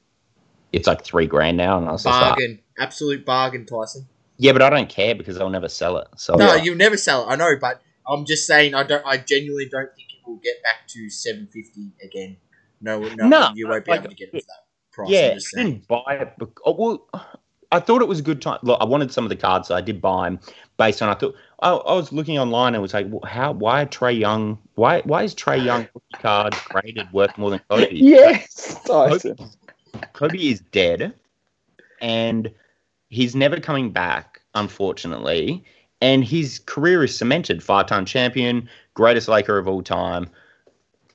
[0.73, 4.07] It's like three grand now, and I was just like, bargain, absolute bargain, Tyson.
[4.39, 6.07] yeah, but I don't care because I'll never sell it.
[6.17, 6.63] So No, Yeah.
[6.63, 7.33] you'll never sell it.
[7.33, 8.75] I know, but I'm just saying.
[8.75, 9.05] I don't.
[9.07, 12.37] I genuinely don't think it will get back to 750 again.
[12.81, 15.23] No, no, No, you won't be like, able to get it for that price.
[15.23, 16.39] I'm yeah, just I didn't buy it.
[16.39, 17.09] bec- oh, well,
[17.73, 18.59] I thought it was a good time.
[18.63, 20.41] Look, I wanted some of the cards, so I did buy them
[20.79, 21.09] based on.
[21.11, 23.53] I thought I, I was looking online and was like, well, how?
[23.53, 24.59] Why Trae Young?
[24.75, 25.03] Why?
[25.03, 27.89] Why is Trae Young rookie card graded worth more than Kobe?
[28.03, 29.37] Yes, Tyson.
[29.37, 29.51] Kobe,
[30.15, 31.15] Kobe is dead,
[32.01, 32.53] and
[33.11, 35.65] he's never coming back, unfortunately.
[36.03, 37.63] And his career is cemented.
[37.63, 40.29] Five-time champion, greatest Laker of all time,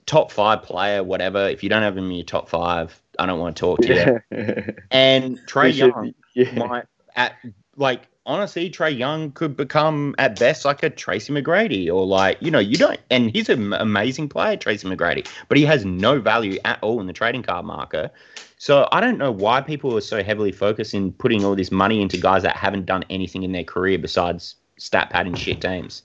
[0.08, 1.48] top five player, whatever.
[1.48, 4.22] If you don't have him in your top five, I don't want to talk to
[4.32, 4.76] you.
[4.92, 6.54] And Trae We Young, yeah.
[6.54, 6.86] might
[7.16, 7.34] at
[7.76, 12.50] like honestly, Trae Young could become at best like a Tracy McGrady or like you
[12.50, 13.00] know you don't.
[13.10, 17.08] And he's an amazing player, Tracy McGrady, but he has no value at all in
[17.08, 18.12] the trading card market.
[18.58, 22.02] So I don't know why people are so heavily focused in putting all this money
[22.02, 26.04] into guys that haven't done anything in their career besides stat pad and shit teams.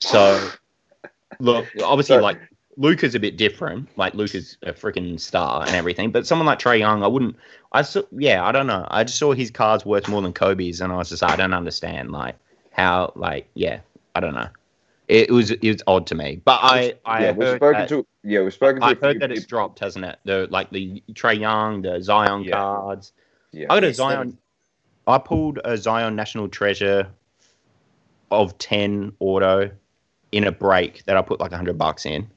[0.00, 0.50] So
[1.38, 2.38] look, obviously, So- like
[2.76, 3.88] Luka's a bit different.
[3.98, 7.36] Like Luka's a freaking star and everything, but someone like Trae Young, I wouldn't.
[7.72, 8.86] I saw, yeah, I don't know.
[8.90, 11.52] I just saw his cards worth more than Kobe's, and I was just I don't
[11.52, 12.36] understand, like
[12.72, 13.80] how, like, yeah,
[14.14, 14.48] I don't know.
[15.08, 17.80] It, it was it was odd to me, but I I yeah, we've heard spoken
[17.80, 18.86] that, to yeah, we've spoken to.
[18.86, 20.18] I heard that it's dropped, hasn't it?
[20.24, 22.52] The like the Trae Young, the Zion Yeah.
[22.52, 23.12] cards.
[23.52, 23.66] Yeah.
[23.70, 24.38] I got a Zion.
[25.06, 27.08] I pulled a Zion National Treasure
[28.30, 29.70] of ten auto
[30.32, 32.28] in a break that I put like hundred bucks in,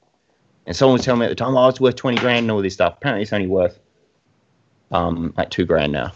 [0.66, 2.62] and someone was telling me at the time, "Oh, it's worth twenty grand and all
[2.62, 3.80] this stuff." Apparently, it's only worth
[4.92, 6.12] um like two grand now.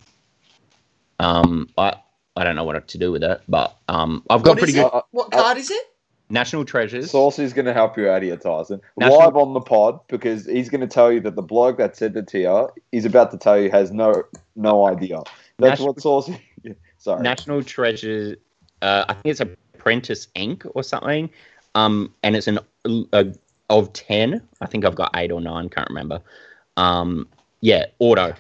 [1.20, 1.96] Um, I
[2.36, 4.86] I don't know what to do with it, but um, I've got What pretty good
[4.86, 5.84] Uh, What uh, card is it?
[6.30, 7.10] National Treasures.
[7.10, 8.82] Saucy is going to help you out here, Tyson.
[8.98, 11.96] National- Live on the pod because he's going to tell you that the bloke that
[11.96, 14.24] said it to you, he's about to tell you has no
[14.56, 15.22] no idea.
[15.58, 16.40] That's National- what Saucy.
[16.64, 17.22] Yeah, Sorry.
[17.24, 18.38] National Treasures.
[18.82, 19.42] Uh, I think it's
[19.88, 21.30] Apprentice Ink or something.
[21.74, 22.60] Um, and it's an
[23.14, 23.34] a,
[23.70, 24.42] of ten.
[24.60, 25.70] I think I've got eight or nine.
[25.70, 26.20] Can't remember.
[26.76, 27.26] Um,
[27.62, 28.34] yeah, auto.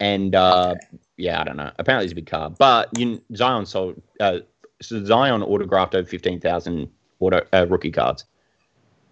[0.00, 0.74] And uh,
[1.16, 1.70] yeah, I don't know.
[1.78, 4.02] Apparently, it's a big card, but you, Zion sold.
[4.18, 4.38] Uh,
[4.82, 8.24] so Zion autographed over fifteen thousand auto uh, rookie cards.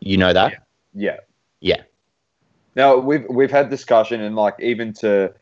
[0.01, 0.67] You know that?
[0.93, 1.19] yeah.
[1.61, 1.83] Yeah.
[2.75, 5.33] Now we've we've had discussion and like even to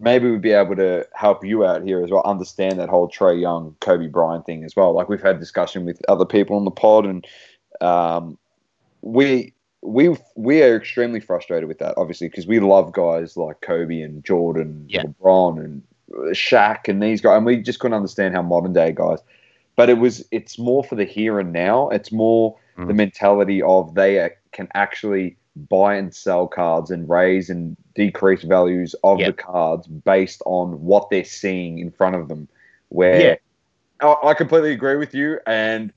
[0.00, 3.40] maybe we'd be able to help you out here as well, understand that whole Trae
[3.40, 4.92] Young, Kobe Bryant thing as well.
[4.92, 7.26] Like we've had discussion with other people on the pod, and
[7.80, 8.38] um,
[9.02, 14.00] we we we are extremely frustrated with that, obviously, because we love guys like Kobe
[14.00, 15.04] and Jordan, Yeah.
[15.04, 15.82] LeBron, and
[16.34, 19.18] Shaq, and these guys, and we just couldn't understand how modern day guys.
[19.76, 21.88] But it was it's more for the here and now.
[21.88, 22.96] It's more the Mm.
[22.96, 25.36] mentality of they can actually
[25.68, 29.26] buy and sell cards and raise and decrease values of Yeah.
[29.26, 32.48] the cards based on what they're seeing in front of them.
[32.88, 33.36] Where Yeah.
[34.00, 35.92] I, I completely agree with you, and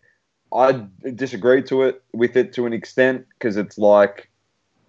[0.53, 0.85] I
[1.15, 4.29] disagree to it with it to an extent because it's like,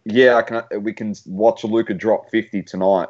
[0.05, 3.09] yeah, I can we can watch Luka drop fifty tonight,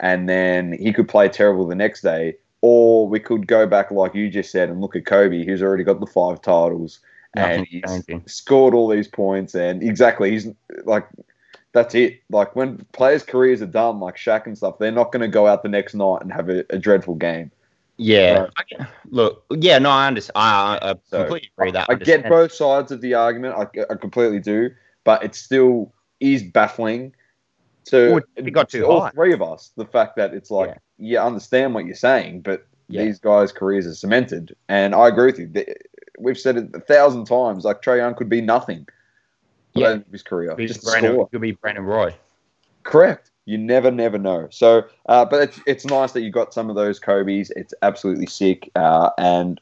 [0.00, 4.14] and then he could play terrible the next day, or we could go back like
[4.14, 7.00] you just said and look at Kobe, who's already got the five titles
[7.34, 8.22] and he's changing.
[8.26, 10.48] scored all these points and exactly he's
[10.84, 11.06] like
[11.72, 15.22] that's it like when players careers are done like Shaq and stuff they're not going
[15.22, 17.50] to go out the next night and have a, a dreadful game
[17.96, 18.48] Yeah.
[18.58, 19.44] I- look.
[19.50, 19.78] Yeah.
[19.78, 20.32] No, I understand.
[20.36, 21.86] I, I, I So, completely agree that.
[21.88, 24.70] I get both sides of the argument I, I completely do
[25.04, 27.12] but it still is baffling
[27.86, 29.10] to, Well, it got to all high.
[29.10, 32.66] three of us the fact that it's like yeah, I understand what you're saying but
[32.88, 33.04] Yeah.
[33.04, 35.64] these guys careers are cemented and I agree with you
[36.22, 38.86] we've said it a thousand times like Trae Young could be nothing
[39.74, 39.98] Yeah.
[40.10, 41.28] his career He's just Brandon, score.
[41.28, 42.14] could be Brandon Roy.
[42.84, 43.30] Correct.
[43.44, 44.46] You never, never know.
[44.50, 47.50] So, uh, but it's, it's nice that you got some of those Kobe's.
[47.56, 48.70] It's absolutely sick.
[48.76, 49.60] Uh, and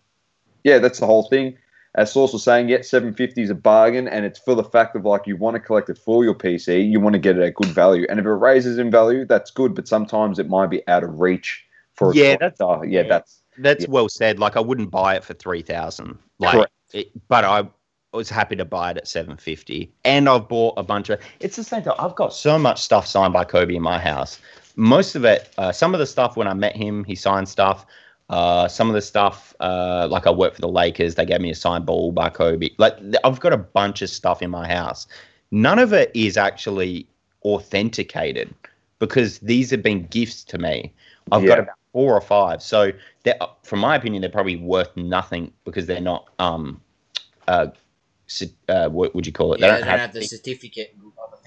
[0.64, 1.56] yeah, that's the whole thing.
[1.96, 5.04] As Source was saying, yeah, 750 is a bargain, and it's for the fact of
[5.04, 7.54] like you want to collect it for your PC, you want to get it at
[7.54, 8.06] good value.
[8.08, 11.18] And if it raises in value, that's good, but sometimes it might be out of
[11.18, 13.08] reach for a Yeah, that's- yeah, yeah.
[13.08, 13.90] that's That's Yeah.
[13.90, 14.38] well said.
[14.38, 16.18] Like I wouldn't buy it for three thousand.
[16.38, 17.68] Like, it, but I
[18.12, 19.92] was happy to buy it at seven fifty.
[20.04, 21.20] And I've bought a bunch of.
[21.40, 21.92] It's the same thing.
[21.98, 24.40] I've got so much stuff signed by Kobe in my house.
[24.76, 27.86] Most of it, uh, some of the stuff when I met him, he signed stuff.
[28.30, 31.50] Uh, some of the stuff, uh, like I work for the Lakers, they gave me
[31.50, 32.70] a signed ball by Kobe.
[32.78, 35.08] Like I've got a bunch of stuff in my house.
[35.50, 37.08] None of it is actually
[37.42, 38.54] authenticated
[39.00, 40.92] because these have been gifts to me.
[41.32, 42.62] I've got about four or five.
[42.62, 42.92] So,
[43.24, 46.28] they're, from my opinion, they're probably worth nothing because they're not.
[46.38, 46.80] Um,
[47.48, 47.68] uh,
[48.68, 49.60] uh, what would you call it?
[49.60, 50.94] Yeah, they don't have the the- certificate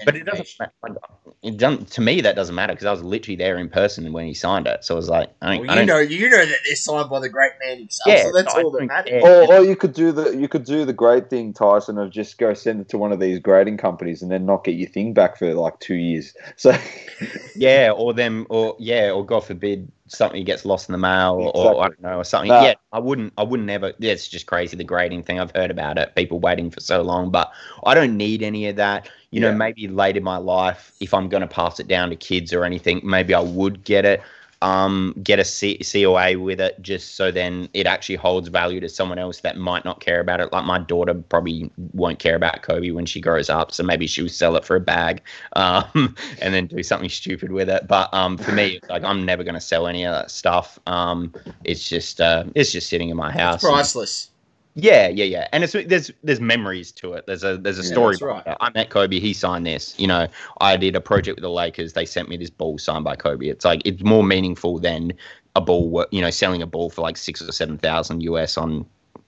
[0.05, 0.47] but it doesn't.
[0.59, 0.99] matter.
[1.41, 1.91] It doesn't.
[1.91, 4.67] To me, that doesn't matter because I was literally there in person when he signed
[4.67, 4.83] it.
[4.83, 5.61] So I was like, I don't.
[5.61, 8.07] Well, I you don't know, you know that they're signed by the great man himself.
[8.07, 9.23] Yeah, so that's I all that matters.
[9.23, 12.37] Or, or you could do the you could do the great thing, Tyson, of just
[12.37, 15.13] go send it to one of these grading companies and then not get your thing
[15.13, 16.33] back for like two years.
[16.57, 16.75] So
[17.55, 21.55] Yeah, or them, or yeah, or God forbid something gets lost in the mail, or,
[21.55, 22.49] or I don't know, or something.
[22.49, 22.63] Nah.
[22.63, 23.93] Yeah, I wouldn't, I wouldn't ever.
[23.99, 25.39] Yeah, it's just crazy the grading thing.
[25.39, 26.13] I've heard about it.
[26.15, 27.51] People waiting for so long, but
[27.85, 29.09] I don't need any of that.
[29.31, 32.15] You know, maybe late in my life, if I'm going to pass it down to
[32.15, 34.21] kids or anything, maybe I would get it.
[34.63, 38.87] Um, get a C- COA with it, just so then it actually holds value to
[38.87, 40.53] someone else that might not care about it.
[40.53, 44.29] Like my daughter probably won't care about Kobe when she grows up, so maybe she'll
[44.29, 45.21] sell it for a bag
[45.57, 47.87] um, and then do something stupid with it.
[47.87, 50.79] But um, for me, it's like I'm never going to sell any of that stuff.
[50.87, 51.33] Um,
[51.65, 53.63] it's just uh, it's just sitting in my house.
[53.63, 54.29] and- Priceless.
[54.75, 55.47] Yeah, yeah, yeah.
[55.51, 57.25] And it's there's there's memories to it.
[57.27, 58.13] There's a there's a Yeah, story.
[58.13, 58.57] that's right.
[58.59, 59.19] I met Kobe.
[59.19, 59.97] He signed this.
[59.99, 60.27] You know,
[60.61, 61.93] I did a project with the Lakers.
[61.93, 63.47] They sent me this ball signed by Kobe.
[63.47, 65.13] It's like it's more meaningful than
[65.55, 66.05] a ball.
[66.11, 68.85] You know, selling a ball for like six or seven thousand US on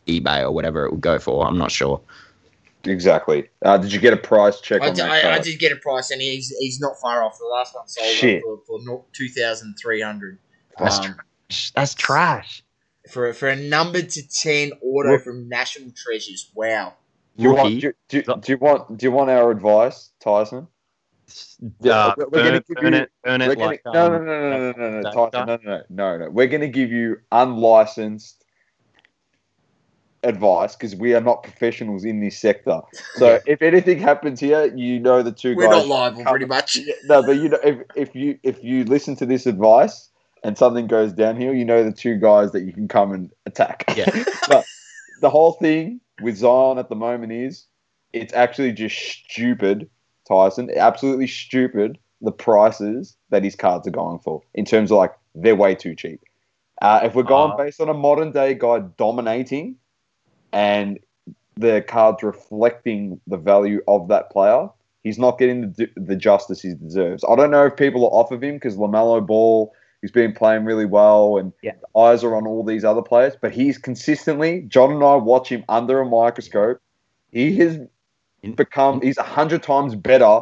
[0.07, 1.45] eBay or whatever it would go for.
[1.47, 2.01] I'm not sure.
[2.85, 3.49] Exactly.
[3.63, 5.71] Uh, did you get a price check I, on d- that I, I did get
[5.71, 7.37] a price, and he's he's not far off.
[7.39, 8.41] The last one sold Shit.
[8.41, 10.39] for, for two thousand three hundred.
[10.79, 11.71] That's Um, trash.
[11.73, 12.63] That's trash.
[13.09, 16.51] For for a number to ten auto Look- from National Treasures.
[16.55, 16.93] Wow.
[17.37, 18.97] Do you, want, do, do, do you want?
[18.97, 20.67] Do you want our advice, Tyson?
[21.81, 24.15] Yeah, Uh, we're- we're gonna give burn you- it, burn it gonna, like no, no,
[24.15, 26.29] um, no, no, no, no, no, no, Tyson, no, no, no, no, no.
[26.29, 28.45] We're going to give you unlicensed
[30.23, 32.81] advice because we are not professionals in this sector.
[33.15, 35.71] So if anything happens here, you know the 2 We're guys.
[35.71, 36.77] not liable, come- pretty much.
[37.05, 40.09] No, but you know if, if you if you listen to this advice
[40.43, 43.85] and something goes downhill, you know the two guys that you can come and attack.
[43.95, 44.11] Yeah.
[44.47, 44.65] but
[45.21, 47.65] the whole thing with Zion at the moment is
[48.13, 49.89] it's actually just stupid,
[50.27, 50.69] Tyson.
[50.75, 51.97] Absolutely stupid.
[52.21, 55.95] The prices that his cards are going for in terms of like they're way too
[55.95, 56.21] cheap.
[56.81, 59.75] Uh, if we're going Uh, based on a modern day guy dominating
[60.51, 60.99] and
[61.55, 64.69] the cards reflecting the value of that player,
[65.03, 67.23] he's not getting the, the justice he deserves.
[67.29, 69.71] I don't know if people are off of him because LaMelo Ball,
[70.01, 71.73] he's been playing really well, and Yeah.
[71.81, 73.35] the eyes are on all these other players.
[73.39, 74.61] But he's consistently.
[74.67, 76.79] John and I watch him under a microscope.
[77.31, 77.79] He has
[78.55, 79.01] become.
[79.01, 80.41] He's a hundred times better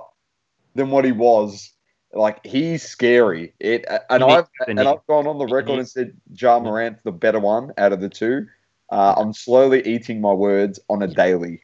[0.75, 1.71] than what he was.
[2.13, 3.53] Like he's scary.
[3.59, 7.39] It and I've and I've gone on the record and said Ja Morant's the better
[7.39, 8.45] one out of the two.
[8.91, 11.63] Uh, I'm slowly eating my words on a daily.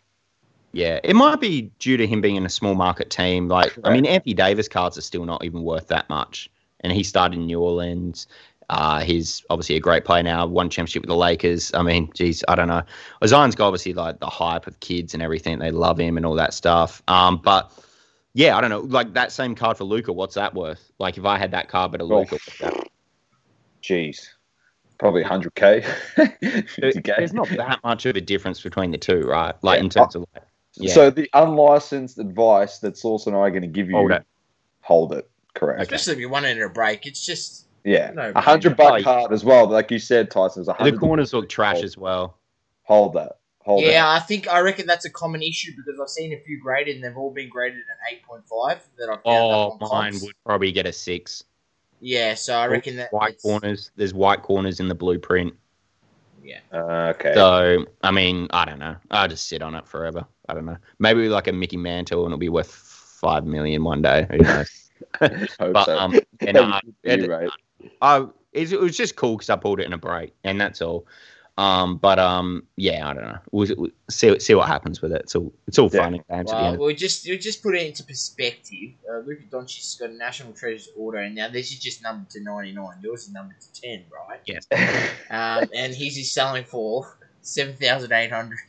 [0.71, 3.47] Yeah, it might be due to him being in a small market team.
[3.47, 6.49] Like, I mean, Anthony Davis cards are still not even worth that much,
[6.81, 8.27] and he started in New Orleans.
[8.69, 10.45] Uh, he's obviously a great player now.
[10.45, 11.73] Won championship with the Lakers.
[11.73, 12.83] I mean, geez, I don't know.
[13.25, 15.57] Zion's got obviously like the hype of kids and everything.
[15.59, 17.01] They love him and all that stuff.
[17.07, 17.71] Um, but
[18.33, 18.81] yeah, I don't know.
[18.81, 20.91] Like that same card for Luka, what's that worth?
[20.99, 22.19] Like if I had that card but a Oh.
[22.19, 22.87] Luka, that?
[23.83, 24.27] Jeez,
[24.99, 25.83] probably 100k,
[26.15, 27.03] 50k.
[27.17, 29.55] there's not that much of a difference between the two, right?
[29.63, 29.83] Like Yeah.
[29.85, 30.43] in terms of like,
[30.75, 30.93] yeah.
[30.93, 34.23] So the unlicensed advice that Sauce and I are going to give you, hold it.
[34.81, 35.29] hold it.
[35.55, 35.81] Correct.
[35.81, 35.95] Okay.
[35.95, 37.05] Especially if you want it in a break.
[37.05, 39.03] It's just Yeah, No, a hundred buck yeah.
[39.03, 39.67] card as well.
[39.67, 42.37] Like you said, Tyson, is a The corners look trash Hold- as well.
[42.83, 43.37] Hold that.
[43.63, 44.01] Hold yeah.
[44.03, 44.07] that.
[44.07, 47.03] I think I reckon that's a common issue because I've seen a few graded and
[47.03, 48.79] they've all been graded at eight point five.
[48.97, 50.21] That I've found Oh, on mine comps.
[50.25, 51.43] would probably get a six.
[52.01, 53.91] Yeah, so I reckon that white it's- corners.
[53.95, 55.53] There's white corners in the blueprint.
[56.43, 57.33] Yeah, Uh, okay.
[57.35, 58.95] So I mean, I don't know.
[59.11, 60.25] I'll just sit on it forever.
[60.47, 60.77] I don't know.
[60.97, 64.25] Maybe like a Mickey Mantle and it'll be worth five million one day.
[64.31, 64.69] Who knows?
[65.59, 65.97] Hope but so.
[65.97, 67.49] um, and I, You're it, right.
[68.01, 70.81] I, it, it was just cool because I pulled it in a break, and that's
[70.81, 71.05] all.
[71.57, 73.37] Um, but um, yeah, I don't know.
[73.51, 75.23] We'll, we'll see see what happens with it.
[75.23, 76.03] It's all it's all Yeah.
[76.03, 76.73] fun and games at the Well, end.
[76.75, 78.91] of- we'll just we'll just put it into perspective.
[79.09, 82.41] Uh, Luka Doncic's got a national treasures order, and now this is just numbered to
[82.41, 82.95] ninety nine.
[83.03, 84.39] Yours is numbered to ten, right?
[84.45, 84.65] Yes,
[85.29, 88.59] Um, and his is selling for seven thousand eight hundred.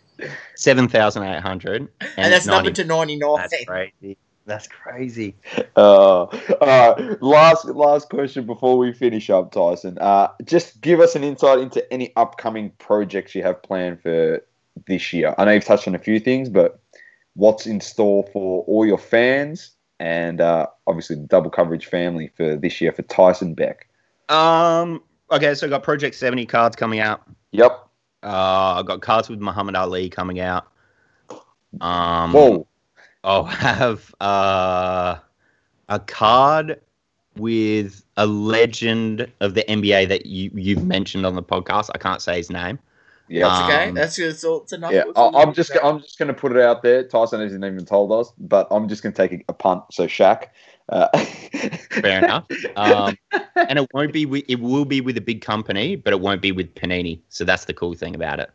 [0.56, 3.36] Seven thousand eight hundred, and, that's numbered to ninety nine.
[3.36, 4.18] That's crazy.
[4.46, 5.36] That's crazy.
[5.76, 7.22] Uh, all right.
[7.22, 9.98] Last last question before we finish up, Tyson.
[9.98, 14.42] Uh, just give us an insight into any upcoming projects you have planned for
[14.86, 15.34] this year.
[15.38, 16.80] I know you've touched on a few things, but
[17.34, 22.56] what's in store for all your fans and uh, obviously the double coverage family for
[22.56, 23.88] this year for Tyson Beck?
[24.28, 25.02] Um.
[25.30, 27.22] Okay, so I got Project Seventy cards coming out.
[27.52, 27.70] Yep.
[28.22, 30.66] Uh, I got cards with Muhammad Ali coming out.
[31.80, 32.66] Um, Whoa.
[33.24, 35.16] I'll have uh,
[35.88, 36.80] a card
[37.36, 41.90] with a legend of the NBA that you you've mentioned on the podcast.
[41.94, 42.78] I can't say his name.
[43.28, 43.48] Yeah.
[43.48, 43.88] That's okay.
[43.90, 44.92] Um, That's it's it's enough.
[44.92, 45.70] Yeah, I- I'm just.
[45.84, 47.04] I'm just gonna put it out there.
[47.04, 49.84] Tyson hasn't even told us, but I'm just gonna take a, a punt.
[49.92, 50.46] So Shaq.
[50.88, 51.06] Uh,
[51.92, 52.46] Fair enough.
[52.74, 53.16] Um,
[53.54, 56.42] and it won't be with, it will be with a big company, but it won't
[56.42, 57.20] be with Panini.
[57.28, 58.50] So that's the cool thing about it.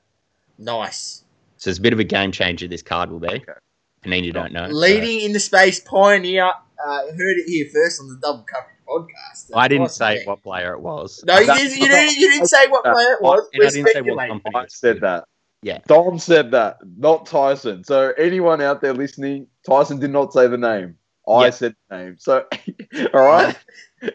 [0.57, 1.23] nice.
[1.55, 2.67] So it's a bit of a game changer.
[2.67, 3.41] This card will be.
[4.05, 4.69] Panini don't know.
[4.69, 6.45] so- Leading in the space pioneer.
[6.85, 9.49] Uh, heard it here first on the double coverage podcast.
[9.55, 10.27] I didn't say thing.
[10.27, 11.23] what player it was.
[11.25, 13.47] No, you That- didn't, you, didn't, you didn't say what player it was.
[13.53, 14.39] And I We're didn't say what speculating.
[14.41, 14.55] company.
[14.55, 15.23] I said that.
[15.61, 15.79] Yeah.
[15.87, 17.83] Dom said that, not Tyson.
[17.85, 20.95] So anyone out there listening, Tyson did not say the name.
[21.27, 21.53] I Yep.
[21.55, 22.15] said the name.
[22.19, 22.45] So,
[23.13, 23.55] all right.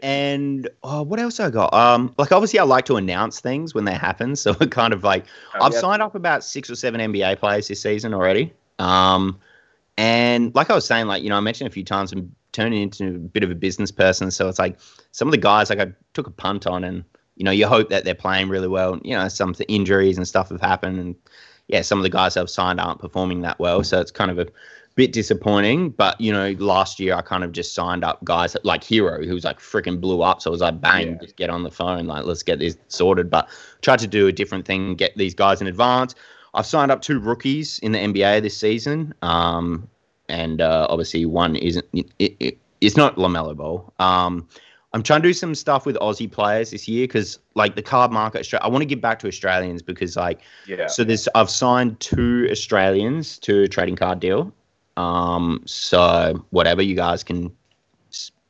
[0.02, 1.74] And oh, what else I got?
[1.74, 4.36] Um, like obviously I like to announce things when they happen.
[4.36, 5.24] So it kind of like
[5.60, 5.80] I've Yeah.
[5.80, 8.52] signed up about six or seven NBA players this season already.
[8.78, 9.40] Um,
[10.00, 12.80] and like I was saying, like you know, I mentioned a few times, I'm turning
[12.80, 14.30] into a bit of a business person.
[14.30, 14.78] So it's like
[15.12, 17.04] some of the guys, like I took a punt on, and
[17.36, 18.98] you know, you hope that they're playing really well.
[19.04, 21.14] You know, some injuries and stuff have happened, and
[21.68, 23.84] yeah, some of the guys I've signed aren't performing that well.
[23.84, 24.46] So it's kind of a
[24.94, 25.90] bit disappointing.
[25.90, 29.34] But you know, last year I kind of just signed up guys like Herro, who
[29.34, 30.40] was like freaking blew up.
[30.40, 31.18] So I was like, bang, Yeah.
[31.20, 33.28] just get on the phone, like let's get this sorted.
[33.28, 33.50] But
[33.82, 36.14] tried to do a different thing, get these guys in advance.
[36.54, 39.88] I've signed up two rookies in the NBA this season, um,
[40.28, 41.86] and uh, obviously one isn't.
[41.92, 43.92] It, it, it's not LaMelo Ball.
[43.98, 44.48] Um,
[44.92, 48.10] I'm trying to do some stuff with Aussie players this year because, like, the card
[48.10, 48.52] market.
[48.60, 50.86] I want to give back to Australians because, like, Yeah.
[50.88, 54.52] so there's I've signed two Australians to a trading card deal.
[54.96, 57.52] Um, so whatever you guys can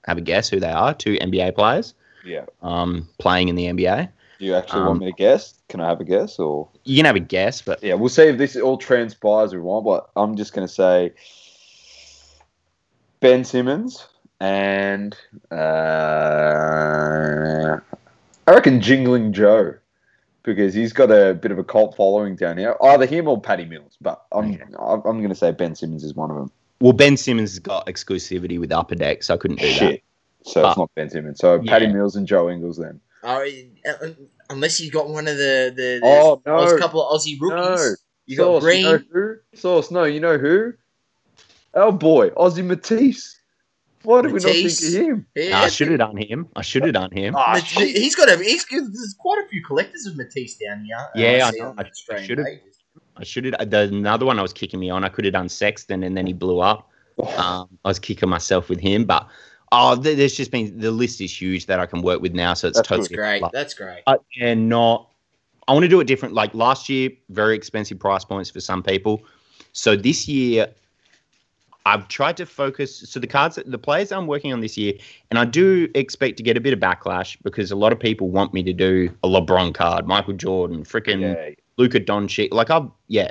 [0.07, 0.95] have a guess who they are.
[0.95, 1.95] Two NBA players
[2.25, 2.47] Yeah.
[2.63, 4.09] um, playing in the NBA.
[4.41, 5.55] Do you actually Um, want me to guess?
[5.69, 6.67] Can I have a guess or?
[6.85, 9.85] You can have a guess, but Yeah, we'll see if this all transpires we want.
[9.85, 11.13] But I'm just going to say
[13.21, 14.07] Ben Simmons
[14.41, 15.15] and
[15.53, 15.57] uh,
[18.47, 19.75] I reckon Jingling Joe
[20.43, 22.75] because he's got a bit of a cult following down here.
[22.83, 24.63] Either him or Patty Mills, but I'm Okay.
[24.79, 26.51] I'm going to say Ben Simmons is one of them.
[26.81, 29.75] well, Ben Simmons has got exclusivity with Upper Deck, so I couldn't do that.
[29.75, 30.03] Shit.
[30.45, 31.39] So But- it's not Ben Simmons.
[31.41, 31.71] So Yeah.
[31.71, 33.01] Patty Mills and Joe Ingles then.
[33.23, 33.45] Oh,
[33.89, 34.09] uh,
[34.49, 36.55] unless you got one of the the, the Oh, no.
[36.57, 37.91] Oz- couple of Aussie rookies.
[37.91, 37.95] No.
[38.27, 38.79] You got Sauce, Green.
[38.87, 39.35] You know who?
[39.55, 40.73] Sauce, no, you know who?
[41.75, 43.37] Oh boy, Aussie Matisse.
[44.03, 45.27] Why did we not think of him?
[45.35, 46.49] Yeah, I should have done him.
[46.57, 47.35] I should have done him.
[47.35, 47.97] Mat- shit.
[47.97, 48.37] he's got a.
[48.43, 50.97] He's there's quite a few collectors of Matisse down here.
[50.97, 51.75] uh, Yeah, I know.
[51.77, 51.83] I-
[52.15, 52.47] I should've-
[53.17, 53.69] I should have.
[53.71, 55.05] The another one I was kicking me on.
[55.05, 56.89] I could have done Sexton, and then he blew up.
[57.37, 59.29] Um, I was kicking myself with him, but
[59.73, 62.69] oh, there's just been the list is huge that I can work with now, so
[62.69, 63.43] it's That's totally great.
[63.43, 64.03] like- That's great.
[64.07, 65.09] uh, and not.
[65.69, 66.35] I want to do it different.
[66.35, 69.23] Like last year, very expensive price points for some people.
[69.73, 70.67] So this year,
[71.87, 73.09] I've tried to focus.
[73.09, 74.95] So the cards, the players I'm working on this year,
[75.31, 78.31] and I do expect to get a bit of backlash because a lot of people
[78.31, 82.53] want me to do a LeBron card, Michael Jordan, freaking Yeah, Luka Doncic.
[82.53, 83.31] Like I, yeah,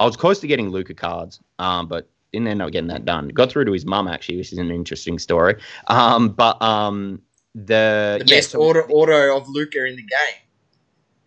[0.00, 3.28] I was close to getting Luka cards, um, but didn't end up getting that done.
[3.28, 5.56] Got through to his mum actually, which is an interesting story.
[5.88, 7.22] Um, but um,
[7.54, 10.40] the, The best auto auto of Luka in the game.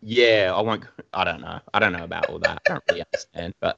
[0.01, 0.83] yeah, I won't.
[1.13, 1.59] I don't know.
[1.73, 2.61] I don't know about all that.
[2.65, 3.77] I don't really understand, but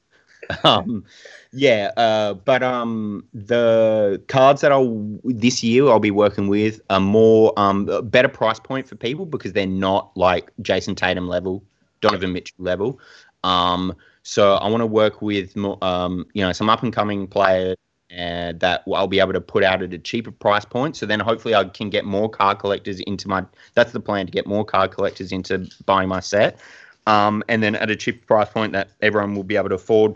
[0.64, 1.04] um,
[1.52, 1.90] yeah.
[1.96, 7.52] Uh, but um, the cards that I'll this year I'll be working with are more
[7.56, 11.64] um better price point for people because they're not like Jayson Tatum level,
[12.00, 13.00] Donovan Mitchell level.
[13.44, 17.76] Um, so I want to work with um, you know, some up and coming players.
[18.14, 20.96] And that I'll be able to put out at a cheaper price point.
[20.96, 23.42] So then hopefully I can get more card collectors into my.
[23.72, 26.58] That's the plan to get more card collectors into buying my set,
[27.06, 30.14] um, and then at a cheaper price point that everyone will be able to afford.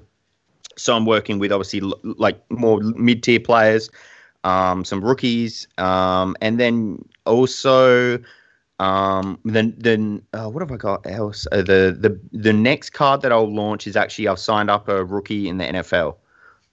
[0.76, 3.88] So I'm working with obviously like more mid tier players,
[4.44, 8.18] um, some rookies, um, and then also
[8.78, 11.46] um, then then uh, what have I got else?
[11.52, 15.04] Uh, the the the next card that I'll launch is actually I've signed up a
[15.04, 16.18] rookie in the NFL.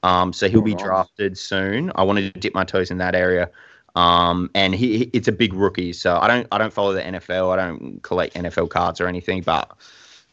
[0.03, 0.83] Um, so he'll Oh, be nice.
[0.83, 1.91] drafted soon.
[1.95, 3.49] I wanted to dip my toes in that area.
[3.95, 7.05] Um, and he, he it's a big rookie, so I don't I don't follow the
[7.05, 7.51] NFL.
[7.51, 9.71] I don't collect NFL cards or anything, but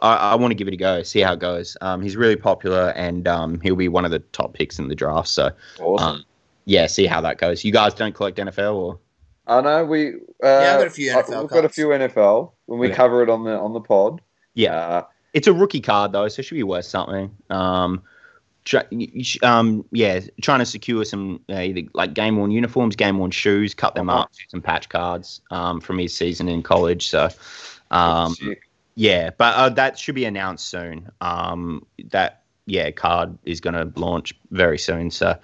[0.01, 1.77] I, I want to give it a go, see how it goes.
[1.83, 4.95] Um, he's really popular, and um, he'll be one of the top picks in the
[4.95, 5.29] draft.
[5.29, 6.21] So awesome.
[6.21, 6.25] um,
[6.65, 7.65] yeah, see how that goes.
[7.65, 8.99] You guys don't collect NFL or
[9.51, 10.15] I know we.
[10.15, 12.89] Uh, Yeah, I've got a few uh, NFL We've got a few NFL when we
[12.89, 12.95] Yeah.
[12.95, 14.21] cover it on the on the pod.
[14.55, 14.77] yeah.
[14.77, 15.03] Uh,
[15.35, 17.31] It's a rookie card though, so it should be worth something.
[17.51, 18.03] Um,
[18.65, 18.85] try,
[19.43, 23.75] um, yeah, trying to secure some uh, either like game worn uniforms, game worn shoes,
[23.75, 27.09] cut them up, some patch cards um, from his season in college.
[27.09, 27.29] So,
[27.91, 28.35] um,
[28.95, 31.11] yeah, but uh, that should be announced soon.
[31.21, 35.11] Um, that yeah, card is going to launch very soon.
[35.11, 35.37] So,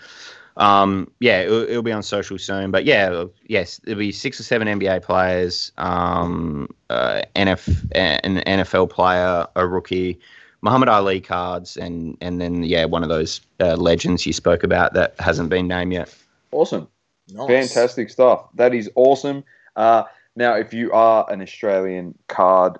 [0.56, 2.70] um, yeah, it'll, it'll be on social soon.
[2.70, 8.90] But yeah, yes, there'll be six or seven NBA players, um, uh, NF, an NFL
[8.90, 10.18] player, a rookie,
[10.62, 14.94] Muhammad Ali cards, and and then yeah, one of those uh, legends you spoke about
[14.94, 16.14] that hasn't been named yet.
[16.52, 16.88] awesome.
[17.28, 17.48] Nice.
[17.48, 18.48] Fantastic stuff.
[18.54, 19.42] That is awesome.
[19.74, 20.04] Uh,
[20.36, 22.78] now, if you are an Australian card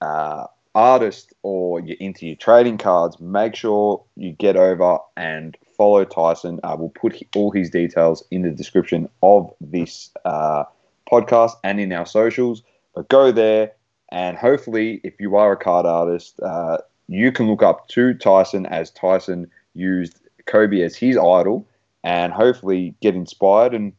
[0.00, 6.04] uh, artist or you're into your trading cards, make sure you get over and follow
[6.04, 6.60] Tyson.
[6.62, 10.64] Uh, we'll put all his details in the description of this uh,
[11.10, 12.62] podcast and in our socials.
[12.94, 13.72] But go there,
[14.10, 18.66] and hopefully, if you are a card artist, uh, you can look up to Tyson
[18.66, 21.66] as Tyson used Kobe as his idol
[22.04, 23.92] and hopefully get inspired and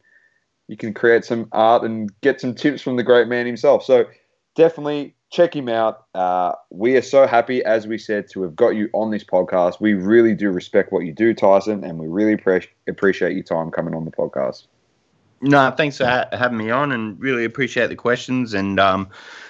[0.68, 3.84] you can create some art and get some tips from the great man himself.
[3.84, 4.04] So
[4.54, 6.06] definitely check him out.
[6.14, 9.80] Uh, we are so happy, as we said, to have got you on this podcast.
[9.80, 13.70] We really do respect what you do, Tyson, and we really pre- appreciate your time
[13.70, 14.66] coming on the podcast.
[15.42, 19.08] No, thanks for ha- having me on, and really appreciate the questions and um,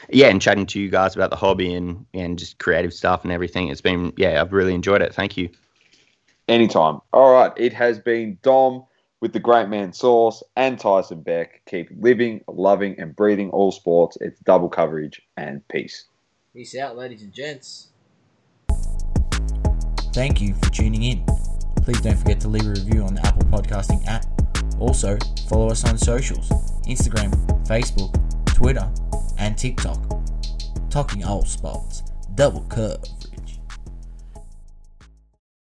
[0.08, 3.32] yeah, and chatting to you guys about the hobby and and just creative stuff and
[3.32, 3.68] everything.
[3.68, 5.12] It's been yeah, I've really enjoyed it.
[5.12, 5.48] Thank you.
[6.46, 7.00] Anytime.
[7.12, 7.52] All right.
[7.56, 8.84] It has been Dom
[9.20, 11.62] with the great man Sauce and Tyson Beck.
[11.66, 14.16] Keep living, loving, and breathing all sports.
[14.20, 16.06] It's double coverage and peace.
[16.54, 17.88] Peace out, ladies and gents.
[20.12, 21.24] Thank you for tuning in.
[21.82, 24.26] Please don't forget to leave a review on the Apple Podcasting app.
[24.80, 25.16] Also,
[25.48, 26.48] follow us on socials
[26.88, 27.32] Instagram,
[27.66, 28.12] Facebook,
[28.54, 28.90] Twitter,
[29.38, 29.98] and TikTok.
[30.90, 32.02] Talking all spots,
[32.34, 33.04] double curve.